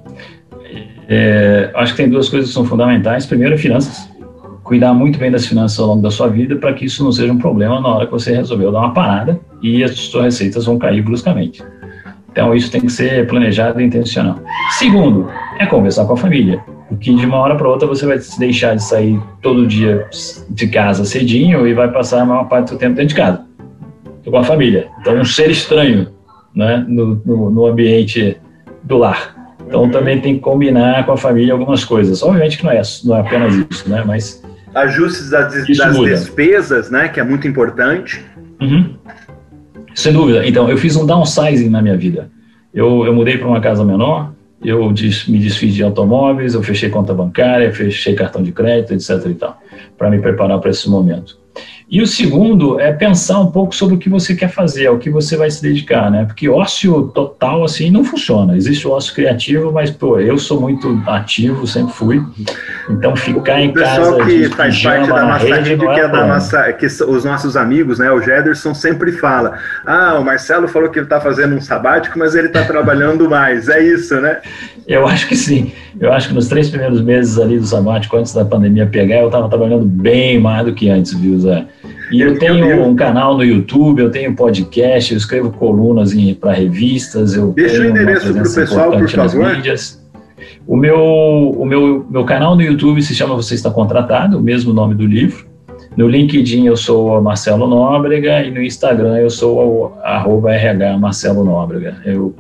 É, 1.08 1.70
acho 1.74 1.94
que 1.94 2.02
tem 2.02 2.10
duas 2.10 2.28
coisas 2.28 2.50
que 2.50 2.54
são 2.54 2.64
fundamentais. 2.64 3.24
Primeiro, 3.24 3.56
finanças. 3.56 4.08
Cuidar 4.62 4.92
muito 4.92 5.18
bem 5.18 5.30
das 5.30 5.46
finanças 5.46 5.78
ao 5.78 5.86
longo 5.86 6.02
da 6.02 6.10
sua 6.10 6.28
vida 6.28 6.56
para 6.56 6.74
que 6.74 6.84
isso 6.84 7.02
não 7.02 7.10
seja 7.10 7.32
um 7.32 7.38
problema 7.38 7.80
na 7.80 7.88
hora 7.88 8.06
que 8.06 8.12
você 8.12 8.34
resolveu 8.34 8.70
dar 8.70 8.80
uma 8.80 8.92
parada 8.92 9.40
e 9.62 9.82
as 9.82 9.92
suas 9.98 10.24
receitas 10.24 10.66
vão 10.66 10.78
cair 10.78 11.02
bruscamente. 11.02 11.64
Então, 12.30 12.54
isso 12.54 12.70
tem 12.70 12.82
que 12.82 12.92
ser 12.92 13.26
planejado 13.26 13.80
e 13.80 13.84
intencional. 13.84 14.38
Segundo, 14.72 15.28
é 15.58 15.64
conversar 15.64 16.04
com 16.04 16.12
a 16.12 16.16
família. 16.16 16.60
Porque 16.88 17.14
de 17.14 17.26
uma 17.26 17.38
hora 17.38 17.54
para 17.54 17.68
outra 17.68 17.88
você 17.88 18.06
vai 18.06 18.18
deixar 18.38 18.74
de 18.74 18.82
sair 18.82 19.20
todo 19.42 19.66
dia 19.66 20.06
de 20.50 20.68
casa 20.68 21.04
cedinho 21.04 21.66
e 21.66 21.74
vai 21.74 21.90
passar 21.90 22.22
a 22.22 22.26
maior 22.26 22.44
parte 22.44 22.72
do 22.72 22.78
tempo 22.78 22.96
dentro 22.96 23.08
de 23.08 23.14
casa, 23.14 23.44
com 24.24 24.36
a 24.36 24.44
família. 24.44 24.88
Então, 25.00 25.18
um 25.18 25.24
ser 25.24 25.50
estranho 25.50 26.08
né, 26.54 26.84
no, 26.86 27.20
no, 27.24 27.50
no 27.50 27.66
ambiente 27.66 28.36
do 28.84 28.98
lar. 28.98 29.38
Então 29.68 29.90
também 29.90 30.18
tem 30.18 30.34
que 30.34 30.40
combinar 30.40 31.04
com 31.04 31.12
a 31.12 31.16
família 31.16 31.52
algumas 31.52 31.84
coisas. 31.84 32.22
Obviamente 32.22 32.56
que 32.56 32.64
não 32.64 32.72
é, 32.72 32.80
não 33.04 33.16
é 33.16 33.20
apenas 33.20 33.54
isso, 33.70 33.88
né? 33.88 34.02
Mas 34.04 34.42
ajustes 34.75 35.30
das, 35.30 35.54
das 35.54 35.98
despesas, 35.98 36.90
né? 36.90 37.08
Que 37.08 37.20
é 37.20 37.25
muito 37.25 37.46
importante. 37.46 38.25
Uhum. 38.60 38.94
Sem 39.94 40.12
dúvida. 40.12 40.46
Então 40.46 40.70
eu 40.70 40.78
fiz 40.78 40.96
um 40.96 41.04
downsizing 41.04 41.68
na 41.68 41.82
minha 41.82 41.96
vida. 41.96 42.30
Eu, 42.72 43.04
eu 43.04 43.14
mudei 43.14 43.37
para 43.37 43.46
uma 43.46 43.60
casa 43.60 43.84
menor. 43.84 44.32
Eu 44.64 44.90
des, 44.90 45.28
me 45.28 45.38
desfiz 45.38 45.72
de 45.75 45.84
automóveis, 45.84 46.54
eu 46.54 46.62
fechei 46.62 46.88
conta 46.88 47.14
bancária, 47.14 47.72
fechei 47.72 48.14
cartão 48.14 48.42
de 48.42 48.50
crédito, 48.50 48.92
etc. 48.92 49.26
e 49.26 49.34
tal, 49.34 49.62
para 49.96 50.10
me 50.10 50.18
preparar 50.18 50.58
para 50.58 50.70
esse 50.70 50.90
momento. 50.90 51.38
E 51.90 52.02
o 52.02 52.07
segundo 52.07 52.78
é 52.78 52.92
pensar 52.92 53.40
um 53.40 53.50
pouco 53.50 53.75
sobre 53.75 53.95
o 53.95 53.99
que 53.99 54.11
você 54.11 54.35
quer 54.35 54.50
fazer, 54.50 54.88
ao 54.88 54.99
que 54.99 55.09
você 55.09 55.38
vai 55.38 55.50
se 55.50 55.62
dedicar, 55.62 56.11
né? 56.11 56.26
Porque 56.26 56.47
ócio 56.47 57.04
total, 57.14 57.64
assim, 57.64 57.90
não 57.90 58.04
funciona. 58.04 58.54
Existe 58.54 58.87
o 58.87 58.90
ócio 58.90 59.14
criativo, 59.14 59.73
mas, 59.73 59.90
pô, 59.90 60.21
eu 60.21 60.37
sou 60.37 60.61
muito 60.61 61.02
ativo, 61.07 61.66
sempre 61.66 61.95
fui. 61.95 62.23
Então, 62.90 63.16
ficar 63.16 63.62
em 63.62 63.73
casa... 63.73 64.02
O 64.02 64.18
pessoal 64.18 64.26
que 64.26 64.49
faz 64.50 64.83
parte 64.83 65.09
da 65.09 65.25
nossa 65.25 65.47
rede, 65.47 65.78
que 65.78 65.87
é, 65.87 66.00
é 66.00 66.09
da 66.09 66.26
nossa... 66.26 66.73
Que 66.75 66.85
os 66.85 67.25
nossos 67.25 67.57
amigos, 67.57 67.99
né? 67.99 68.12
O 68.12 68.21
Jederson 68.21 68.75
sempre 68.75 69.11
fala, 69.12 69.59
ah, 69.87 70.18
o 70.21 70.25
Marcelo 70.25 70.68
falou 70.68 70.90
que 70.90 70.99
ele 70.99 71.07
está 71.07 71.23
fazendo 71.23 71.57
um 71.57 71.61
sabático, 71.61 72.18
mas 72.18 72.35
ele 72.35 72.49
está 72.49 72.64
trabalhando 72.64 73.30
mais. 73.30 73.66
É 73.71 73.83
isso, 73.83 74.14
né? 74.21 74.40
Eu 74.87 75.07
acho 75.07 75.26
que 75.26 75.37
sim. 75.37 75.73
Eu 75.99 76.12
acho 76.12 76.28
que 76.28 76.35
nos 76.35 76.49
três 76.49 76.68
primeiros 76.68 77.00
meses 77.00 77.38
ali 77.38 77.59
do 77.59 77.66
sabático, 77.66 78.14
antes 78.16 78.35
da 78.35 78.45
pandemia 78.45 78.87
pegar, 78.87 79.21
eu 79.21 79.26
estava 79.26 79.49
trabalhando 79.49 79.87
bem 79.87 80.38
mais 80.38 80.66
do 80.66 80.75
que 80.75 80.90
antes, 80.90 81.14
viu, 81.14 81.38
Zé? 81.38 81.66
E 82.10 82.20
eu, 82.20 82.38
tenho 82.38 82.84
um 82.84 82.94
canal 82.94 83.36
no 83.36 83.44
YouTube, 83.44 84.00
eu 84.00 84.10
tenho 84.10 84.34
podcast, 84.34 85.12
eu 85.12 85.18
escrevo 85.18 85.50
colunas 85.50 86.12
para 86.40 86.52
revistas, 86.52 87.34
eu 87.34 87.52
Deixa 87.52 87.76
tenho 87.76 87.86
o 87.86 87.90
endereço 87.90 88.32
para 88.32 88.48
o 88.48 88.54
pessoal, 88.54 88.90
por 88.92 89.08
favor. 89.08 89.56
Mídias. 89.56 90.02
O 90.66 90.76
meu, 90.76 90.98
o 90.98 91.64
meu, 91.64 92.06
meu 92.10 92.24
canal 92.24 92.54
no 92.54 92.62
YouTube 92.62 93.02
se 93.02 93.14
chama 93.14 93.34
Você 93.34 93.54
Está 93.54 93.70
Contratado, 93.70 94.38
o 94.38 94.42
mesmo 94.42 94.72
nome 94.72 94.94
do 94.94 95.06
livro. 95.06 95.46
No 95.96 96.06
LinkedIn 96.06 96.66
eu 96.66 96.76
sou 96.76 97.20
Marcelo 97.20 97.66
Nóbrega 97.66 98.44
e 98.44 98.50
no 98.50 98.62
Instagram 98.62 99.16
eu 99.16 99.30
sou 99.30 99.58
o, 99.58 99.92
arroba 100.02 100.52
RH 100.52 100.98
Marcelo 100.98 101.44
Nóbrega. 101.44 101.96
Eu 102.04 102.34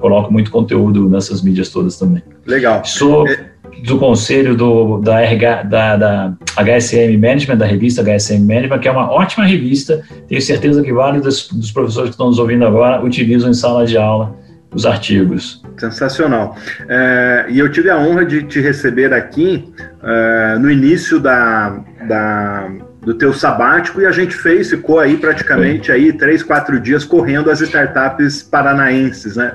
coloco 0.00 0.32
muito 0.32 0.50
conteúdo 0.50 1.08
nessas 1.08 1.42
mídias 1.42 1.68
todas 1.68 1.98
também. 1.98 2.22
Legal. 2.46 2.84
Sou 2.84 3.26
é... 3.26 3.55
do 3.84 3.98
conselho 3.98 4.56
do, 4.56 4.98
da, 4.98 5.20
RH, 5.20 5.62
da, 5.64 5.96
da 5.96 6.32
HSM 6.56 7.16
Management, 7.18 7.56
da 7.58 7.66
revista 7.66 8.02
HSM 8.02 8.40
Management, 8.40 8.78
que 8.78 8.88
é 8.88 8.90
uma 8.90 9.10
ótima 9.10 9.44
revista. 9.44 10.02
Tenho 10.28 10.40
certeza 10.40 10.82
que 10.82 10.92
vários 10.92 11.22
dos, 11.22 11.48
dos 11.48 11.70
professores 11.70 12.10
que 12.10 12.14
estão 12.14 12.28
nos 12.28 12.38
ouvindo 12.38 12.66
agora 12.66 13.04
utilizam 13.04 13.50
em 13.50 13.54
sala 13.54 13.86
de 13.86 13.96
aula 13.96 14.34
os 14.74 14.84
artigos. 14.84 15.62
Sensacional. 15.78 16.56
É, 16.88 17.46
e 17.48 17.58
eu 17.58 17.70
tive 17.70 17.90
a 17.90 17.98
honra 17.98 18.24
de 18.24 18.42
te 18.42 18.60
receber 18.60 19.12
aqui 19.12 19.72
é, 20.02 20.58
no 20.58 20.70
início 20.70 21.18
da, 21.18 21.82
da, 22.06 22.68
do 23.00 23.14
teu 23.14 23.32
sabático 23.32 24.00
e 24.00 24.06
a 24.06 24.12
gente 24.12 24.34
fez, 24.34 24.70
ficou 24.70 24.98
aí 24.98 25.16
praticamente 25.16 25.90
aí 25.92 26.12
três, 26.12 26.42
quatro 26.42 26.78
dias 26.80 27.04
correndo 27.04 27.50
as 27.50 27.60
startups 27.60 28.42
paranaenses, 28.42 29.36
né? 29.36 29.54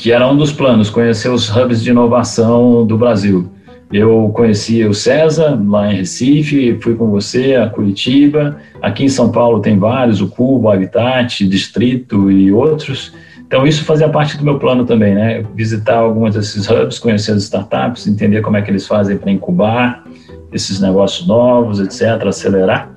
Que 0.00 0.12
era 0.12 0.28
um 0.28 0.36
dos 0.36 0.52
planos, 0.52 0.90
conhecer 0.90 1.28
os 1.28 1.48
hubs 1.48 1.82
de 1.82 1.90
inovação 1.90 2.86
do 2.86 2.96
Brasil. 2.96 3.50
Eu 3.92 4.30
conheci 4.34 4.84
o 4.84 4.92
César 4.92 5.60
lá 5.66 5.92
em 5.92 5.96
Recife, 5.96 6.78
fui 6.80 6.94
com 6.94 7.08
você 7.08 7.54
a 7.54 7.68
Curitiba. 7.68 8.56
Aqui 8.82 9.04
em 9.04 9.08
São 9.08 9.30
Paulo 9.30 9.60
tem 9.60 9.78
vários, 9.78 10.20
o 10.20 10.28
Cubo, 10.28 10.68
Habitat, 10.68 11.46
Distrito 11.46 12.30
e 12.30 12.52
outros. 12.52 13.12
Então, 13.46 13.64
isso 13.64 13.84
fazia 13.84 14.08
parte 14.08 14.36
do 14.36 14.44
meu 14.44 14.58
plano 14.58 14.84
também, 14.84 15.14
né? 15.14 15.44
Visitar 15.54 15.98
alguns 15.98 16.34
desses 16.34 16.68
hubs, 16.68 16.98
conhecer 16.98 17.32
as 17.32 17.44
startups, 17.44 18.06
entender 18.08 18.42
como 18.42 18.56
é 18.56 18.62
que 18.62 18.70
eles 18.70 18.86
fazem 18.86 19.16
para 19.16 19.30
incubar 19.30 20.04
esses 20.52 20.80
negócios 20.80 21.28
novos, 21.28 21.78
etc., 21.78 22.26
acelerar. 22.26 22.95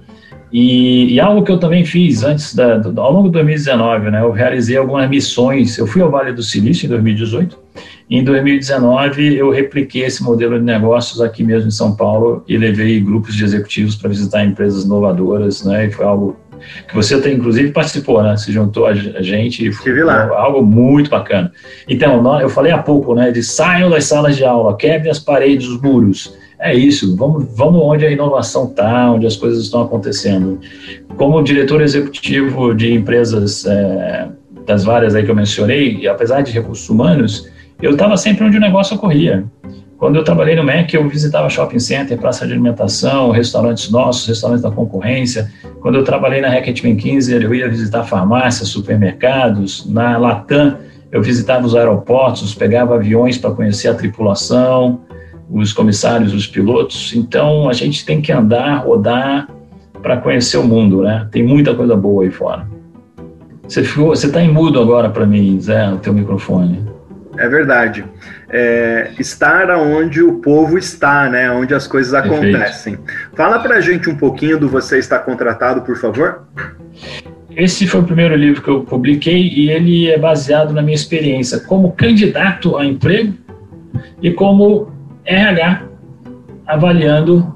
E, 0.51 1.13
e, 1.13 1.19
algo 1.19 1.43
que 1.43 1.51
eu 1.51 1.59
também 1.59 1.85
fiz 1.85 2.23
antes, 2.23 2.55
da, 2.55 2.77
do, 2.77 2.99
ao 2.99 3.13
longo 3.13 3.27
de 3.27 3.33
2019, 3.33 4.09
né? 4.09 4.21
Eu 4.21 4.31
realizei 4.31 4.77
algumas 4.77 5.07
missões. 5.09 5.77
Eu 5.77 5.85
fui 5.85 6.01
ao 6.01 6.09
Vale 6.09 6.33
do 6.33 6.41
Silício 6.41 6.87
em 6.87 6.89
2018. 6.89 7.57
Em 8.09 8.23
2019, 8.23 9.35
eu 9.35 9.51
repliquei 9.51 10.03
esse 10.03 10.23
modelo 10.23 10.57
de 10.57 10.65
negócios 10.65 11.21
aqui 11.21 11.43
mesmo 11.43 11.67
em 11.67 11.71
São 11.71 11.95
Paulo 11.95 12.43
e 12.47 12.57
levei 12.57 12.99
grupos 12.99 13.35
de 13.35 13.43
executivos 13.43 13.95
para 13.95 14.09
visitar 14.09 14.43
empresas 14.43 14.85
inovadoras, 14.85 15.63
né? 15.63 15.85
E 15.85 15.91
foi 15.91 16.05
algo 16.05 16.35
que 16.87 16.95
você 16.95 17.15
até 17.15 17.31
inclusive 17.31 17.71
participou, 17.71 18.23
né? 18.23 18.35
Se 18.35 18.51
juntou 18.51 18.87
a 18.87 18.93
gente 18.95 19.67
e 19.67 19.71
foi 19.71 19.91
algo 20.01 20.63
muito 20.63 21.11
bacana. 21.11 21.51
Então, 21.87 22.39
eu 22.39 22.49
falei 22.49 22.71
há 22.71 22.79
pouco, 22.79 23.13
né? 23.13 23.31
De 23.31 23.43
saiam 23.43 23.91
das 23.91 24.05
salas 24.05 24.35
de 24.35 24.43
aula, 24.43 24.75
quebrem 24.75 25.11
as 25.11 25.19
paredes, 25.19 25.67
os 25.67 25.79
muros. 25.79 26.35
É 26.59 26.75
isso, 26.75 27.15
vamos, 27.15 27.47
vamos 27.55 27.81
onde 27.81 28.05
a 28.05 28.11
inovação 28.11 28.65
está, 28.65 29.09
onde 29.11 29.25
as 29.25 29.37
coisas 29.37 29.63
estão 29.63 29.81
acontecendo. 29.81 30.59
Como 31.15 31.41
diretor 31.41 31.81
executivo 31.81 32.75
de 32.75 32.93
empresas 32.93 33.65
é, 33.65 34.27
das 34.65 34.83
várias 34.83 35.15
aí 35.15 35.23
que 35.23 35.31
eu 35.31 35.35
mencionei, 35.35 36.05
apesar 36.05 36.41
de 36.41 36.51
recursos 36.51 36.89
humanos, 36.89 37.49
eu 37.81 37.91
estava 37.91 38.17
sempre 38.17 38.43
onde 38.43 38.57
o 38.57 38.59
negócio 38.59 38.97
ocorria. 38.97 39.45
Quando 39.97 40.17
eu 40.17 40.23
trabalhei 40.23 40.55
no 40.55 40.63
MEC, 40.63 40.95
eu 40.95 41.07
visitava 41.07 41.49
shopping 41.49 41.79
center, 41.79 42.17
praça 42.17 42.45
de 42.45 42.53
alimentação, 42.53 43.31
restaurantes 43.31 43.89
nossos, 43.89 44.27
restaurantes 44.27 44.63
da 44.63 44.71
concorrência. 44.71 45.51
Quando 45.81 45.95
eu 45.95 46.03
trabalhei 46.03 46.39
na 46.39 46.49
Hackett 46.49 46.85
McKinsey, 46.85 47.41
eu 47.41 47.53
ia 47.53 47.69
visitar 47.69 48.03
farmácias, 48.03 48.69
supermercados. 48.69 49.85
Na 49.89 50.17
Latam, 50.17 50.77
eu 51.11 51.21
visitava 51.21 51.65
os 51.65 51.75
aeroportos, 51.75 52.53
pegava 52.53 52.95
aviões 52.95 53.37
para 53.37 53.51
conhecer 53.51 53.89
a 53.89 53.93
tripulação, 53.93 55.01
os 55.49 55.73
comissários, 55.73 56.33
os 56.33 56.47
pilotos. 56.47 57.13
Então, 57.15 57.69
a 57.69 57.73
gente 57.73 58.05
tem 58.05 58.21
que 58.21 58.31
andar, 58.31 58.85
rodar 58.85 59.47
para 60.01 60.17
conhecer 60.17 60.57
o 60.57 60.63
mundo, 60.63 61.01
né? 61.01 61.27
Tem 61.31 61.43
muita 61.43 61.73
coisa 61.73 61.95
boa 61.95 62.23
aí 62.23 62.31
fora. 62.31 62.67
Você 63.67 63.83
ficou, 63.83 64.09
você 64.09 64.27
está 64.27 64.41
em 64.41 64.51
mudo 64.51 64.79
agora 64.79 65.09
para 65.09 65.25
mim, 65.25 65.59
Zé, 65.59 65.89
o 65.89 65.97
teu 65.97 66.13
microfone. 66.13 66.87
É 67.37 67.47
verdade. 67.47 68.03
É, 68.49 69.11
estar 69.19 69.69
onde 69.77 70.21
o 70.21 70.39
povo 70.39 70.77
está, 70.77 71.29
né? 71.29 71.51
Onde 71.51 71.73
as 71.73 71.87
coisas 71.87 72.13
acontecem. 72.13 72.95
Perfeito. 72.95 73.29
Fala 73.35 73.59
pra 73.59 73.79
gente 73.79 74.09
um 74.09 74.15
pouquinho 74.15 74.59
do 74.59 74.67
Você 74.67 74.97
Está 74.97 75.19
Contratado, 75.19 75.81
por 75.81 75.95
favor. 75.97 76.43
Esse 77.55 77.87
foi 77.87 78.01
o 78.01 78.03
primeiro 78.03 78.35
livro 78.35 78.61
que 78.61 78.69
eu 78.69 78.81
publiquei 78.81 79.49
e 79.49 79.69
ele 79.69 80.09
é 80.09 80.17
baseado 80.17 80.73
na 80.73 80.81
minha 80.81 80.95
experiência 80.95 81.59
como 81.59 81.91
candidato 81.91 82.77
a 82.77 82.85
emprego 82.85 83.33
e 84.21 84.31
como 84.31 84.91
RH 85.29 85.83
avaliando 86.65 87.55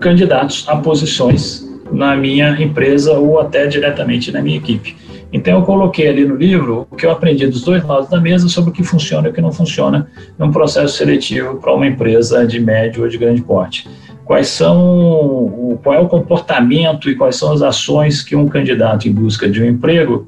candidatos 0.00 0.64
a 0.66 0.76
posições 0.76 1.68
na 1.92 2.16
minha 2.16 2.50
empresa 2.62 3.12
ou 3.18 3.38
até 3.38 3.66
diretamente 3.66 4.32
na 4.32 4.40
minha 4.40 4.56
equipe. 4.56 4.96
Então 5.30 5.58
eu 5.58 5.62
coloquei 5.62 6.08
ali 6.08 6.24
no 6.24 6.34
livro 6.34 6.86
o 6.90 6.96
que 6.96 7.04
eu 7.04 7.10
aprendi 7.10 7.46
dos 7.46 7.62
dois 7.62 7.84
lados 7.84 8.08
da 8.08 8.18
mesa 8.18 8.48
sobre 8.48 8.70
o 8.70 8.72
que 8.72 8.82
funciona 8.82 9.28
e 9.28 9.30
o 9.30 9.34
que 9.34 9.40
não 9.40 9.52
funciona 9.52 10.10
num 10.38 10.50
processo 10.50 10.96
seletivo 10.96 11.56
para 11.56 11.74
uma 11.74 11.86
empresa 11.86 12.46
de 12.46 12.58
médio 12.58 13.02
ou 13.02 13.08
de 13.08 13.18
grande 13.18 13.42
porte. 13.42 13.86
Quais 14.24 14.48
são, 14.48 15.78
qual 15.82 15.94
é 15.94 15.98
o 15.98 16.08
comportamento 16.08 17.10
e 17.10 17.16
quais 17.16 17.36
são 17.36 17.52
as 17.52 17.60
ações 17.62 18.22
que 18.22 18.34
um 18.34 18.48
candidato 18.48 19.06
em 19.08 19.12
busca 19.12 19.48
de 19.48 19.62
um 19.62 19.66
emprego 19.66 20.26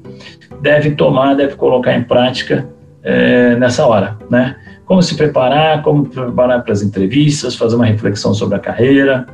deve 0.61 0.91
tomar, 0.91 1.33
deve 1.35 1.55
colocar 1.55 1.95
em 1.95 2.03
prática 2.03 2.67
é, 3.01 3.55
nessa 3.55 3.85
hora, 3.85 4.17
né? 4.29 4.55
Como 4.85 5.01
se 5.01 5.15
preparar, 5.15 5.81
como 5.81 6.05
preparar 6.05 6.63
para 6.63 6.73
as 6.73 6.81
entrevistas, 6.81 7.55
fazer 7.55 7.75
uma 7.75 7.85
reflexão 7.85 8.33
sobre 8.33 8.55
a 8.55 8.59
carreira, 8.59 9.25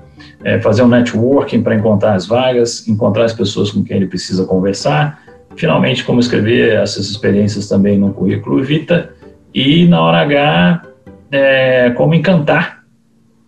é, 0.43 0.59
fazer 0.59 0.83
um 0.83 0.87
networking 0.87 1.61
para 1.61 1.75
encontrar 1.75 2.13
as 2.13 2.27
vagas, 2.27 2.87
encontrar 2.87 3.25
as 3.25 3.33
pessoas 3.33 3.71
com 3.71 3.83
quem 3.83 3.97
ele 3.97 4.07
precisa 4.07 4.45
conversar, 4.45 5.21
finalmente 5.55 6.03
como 6.03 6.19
escrever 6.19 6.75
essas 6.75 7.09
experiências 7.09 7.67
também 7.67 7.97
no 7.97 8.13
currículo 8.13 8.63
Vita. 8.63 9.11
E 9.53 9.85
na 9.87 10.01
hora 10.01 10.21
H 10.21 10.83
é, 11.31 11.89
como 11.91 12.13
encantar 12.13 12.83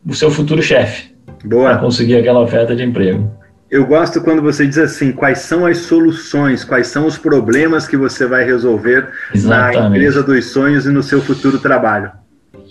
o 0.06 0.14
seu 0.14 0.32
futuro 0.32 0.62
chefe. 0.62 1.12
Para 1.48 1.78
conseguir 1.78 2.16
aquela 2.16 2.42
oferta 2.42 2.76
de 2.76 2.84
emprego. 2.84 3.32
Eu 3.72 3.86
gosto 3.86 4.20
quando 4.20 4.42
você 4.42 4.68
diz 4.68 4.78
assim, 4.78 5.14
quais 5.14 5.40
são 5.40 5.66
as 5.66 5.78
soluções, 5.78 6.62
quais 6.62 6.88
são 6.88 7.08
os 7.08 7.18
problemas 7.18 7.88
que 7.88 7.96
você 7.96 8.28
vai 8.28 8.44
resolver 8.44 9.08
Exatamente. 9.34 9.80
na 9.80 9.88
empresa 9.88 10.22
dos 10.22 10.46
sonhos 10.52 10.86
e 10.86 10.90
no 10.90 11.02
seu 11.02 11.22
futuro 11.22 11.58
trabalho. 11.58 12.12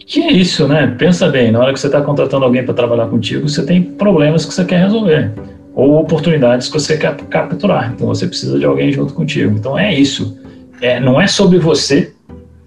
Que 0.06 0.20
é 0.20 0.30
isso, 0.30 0.68
né? 0.68 0.94
Pensa 0.98 1.26
bem, 1.30 1.50
na 1.50 1.58
hora 1.58 1.72
que 1.72 1.80
você 1.80 1.86
está 1.86 2.02
contratando 2.02 2.44
alguém 2.44 2.66
para 2.66 2.74
trabalhar 2.74 3.06
contigo, 3.06 3.48
você 3.48 3.64
tem 3.64 3.82
problemas 3.82 4.44
que 4.44 4.52
você 4.52 4.62
quer 4.62 4.80
resolver 4.80 5.32
ou 5.74 5.98
oportunidades 5.98 6.68
que 6.68 6.74
você 6.74 6.98
quer 6.98 7.16
capturar. 7.16 7.92
Então 7.94 8.06
você 8.06 8.26
precisa 8.26 8.58
de 8.58 8.66
alguém 8.66 8.92
junto 8.92 9.14
contigo. 9.14 9.56
Então 9.56 9.78
é 9.78 9.94
isso. 9.94 10.38
É, 10.82 11.00
não 11.00 11.18
é 11.18 11.26
sobre 11.26 11.58
você 11.58 12.12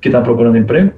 que 0.01 0.09
está 0.09 0.21
procurando 0.21 0.57
emprego, 0.57 0.91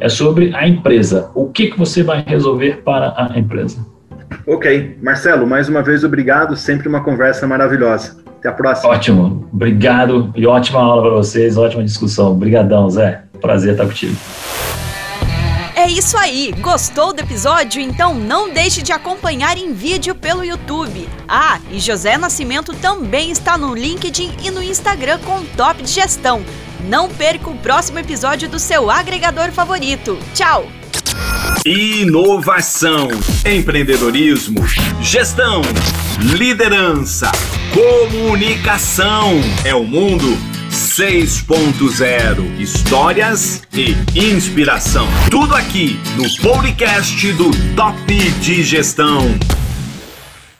é 0.00 0.08
sobre 0.08 0.52
a 0.52 0.66
empresa. 0.66 1.30
O 1.32 1.46
que, 1.46 1.68
que 1.68 1.78
você 1.78 2.02
vai 2.02 2.24
resolver 2.26 2.82
para 2.84 3.14
a 3.16 3.38
empresa. 3.38 3.91
Ok. 4.46 4.98
Marcelo, 5.02 5.46
mais 5.46 5.68
uma 5.68 5.82
vez 5.82 6.04
obrigado. 6.04 6.56
Sempre 6.56 6.88
uma 6.88 7.02
conversa 7.02 7.46
maravilhosa. 7.46 8.16
Até 8.38 8.48
a 8.48 8.52
próxima. 8.52 8.92
Ótimo. 8.92 9.48
Obrigado 9.52 10.32
e 10.34 10.46
ótima 10.46 10.80
aula 10.80 11.02
para 11.02 11.12
vocês. 11.12 11.56
Ótima 11.56 11.84
discussão. 11.84 12.32
Obrigadão, 12.32 12.90
Zé. 12.90 13.22
Prazer 13.40 13.72
estar 13.72 13.86
contigo. 13.86 14.16
É 15.74 15.88
isso 15.88 16.16
aí! 16.16 16.54
Gostou 16.60 17.12
do 17.12 17.20
episódio? 17.20 17.80
Então 17.80 18.14
não 18.14 18.52
deixe 18.52 18.82
de 18.82 18.92
acompanhar 18.92 19.56
em 19.56 19.72
vídeo 19.72 20.14
pelo 20.14 20.44
YouTube. 20.44 21.08
Ah, 21.26 21.58
e 21.72 21.80
José 21.80 22.16
Nascimento 22.16 22.72
também 22.74 23.32
está 23.32 23.58
no 23.58 23.74
LinkedIn 23.74 24.32
e 24.44 24.50
no 24.50 24.62
Instagram 24.62 25.18
com 25.24 25.44
Top 25.56 25.82
de 25.82 25.90
Gestão. 25.90 26.42
Não 26.88 27.08
perca 27.08 27.50
o 27.50 27.58
próximo 27.58 27.98
episódio 27.98 28.48
do 28.48 28.60
seu 28.60 28.90
agregador 28.90 29.50
favorito. 29.50 30.16
Tchau! 30.34 30.81
Inovação, 31.64 33.08
empreendedorismo, 33.46 34.66
gestão, 35.00 35.62
liderança, 36.18 37.30
comunicação. 37.72 39.40
É 39.64 39.72
o 39.72 39.84
mundo 39.84 40.36
6.0 40.70 42.58
Histórias 42.58 43.62
e 43.72 43.94
inspiração. 44.18 45.06
Tudo 45.30 45.54
aqui 45.54 46.00
no 46.16 46.28
podcast 46.42 47.32
do 47.34 47.52
Top 47.76 48.12
de 48.40 48.64
Gestão. 48.64 49.32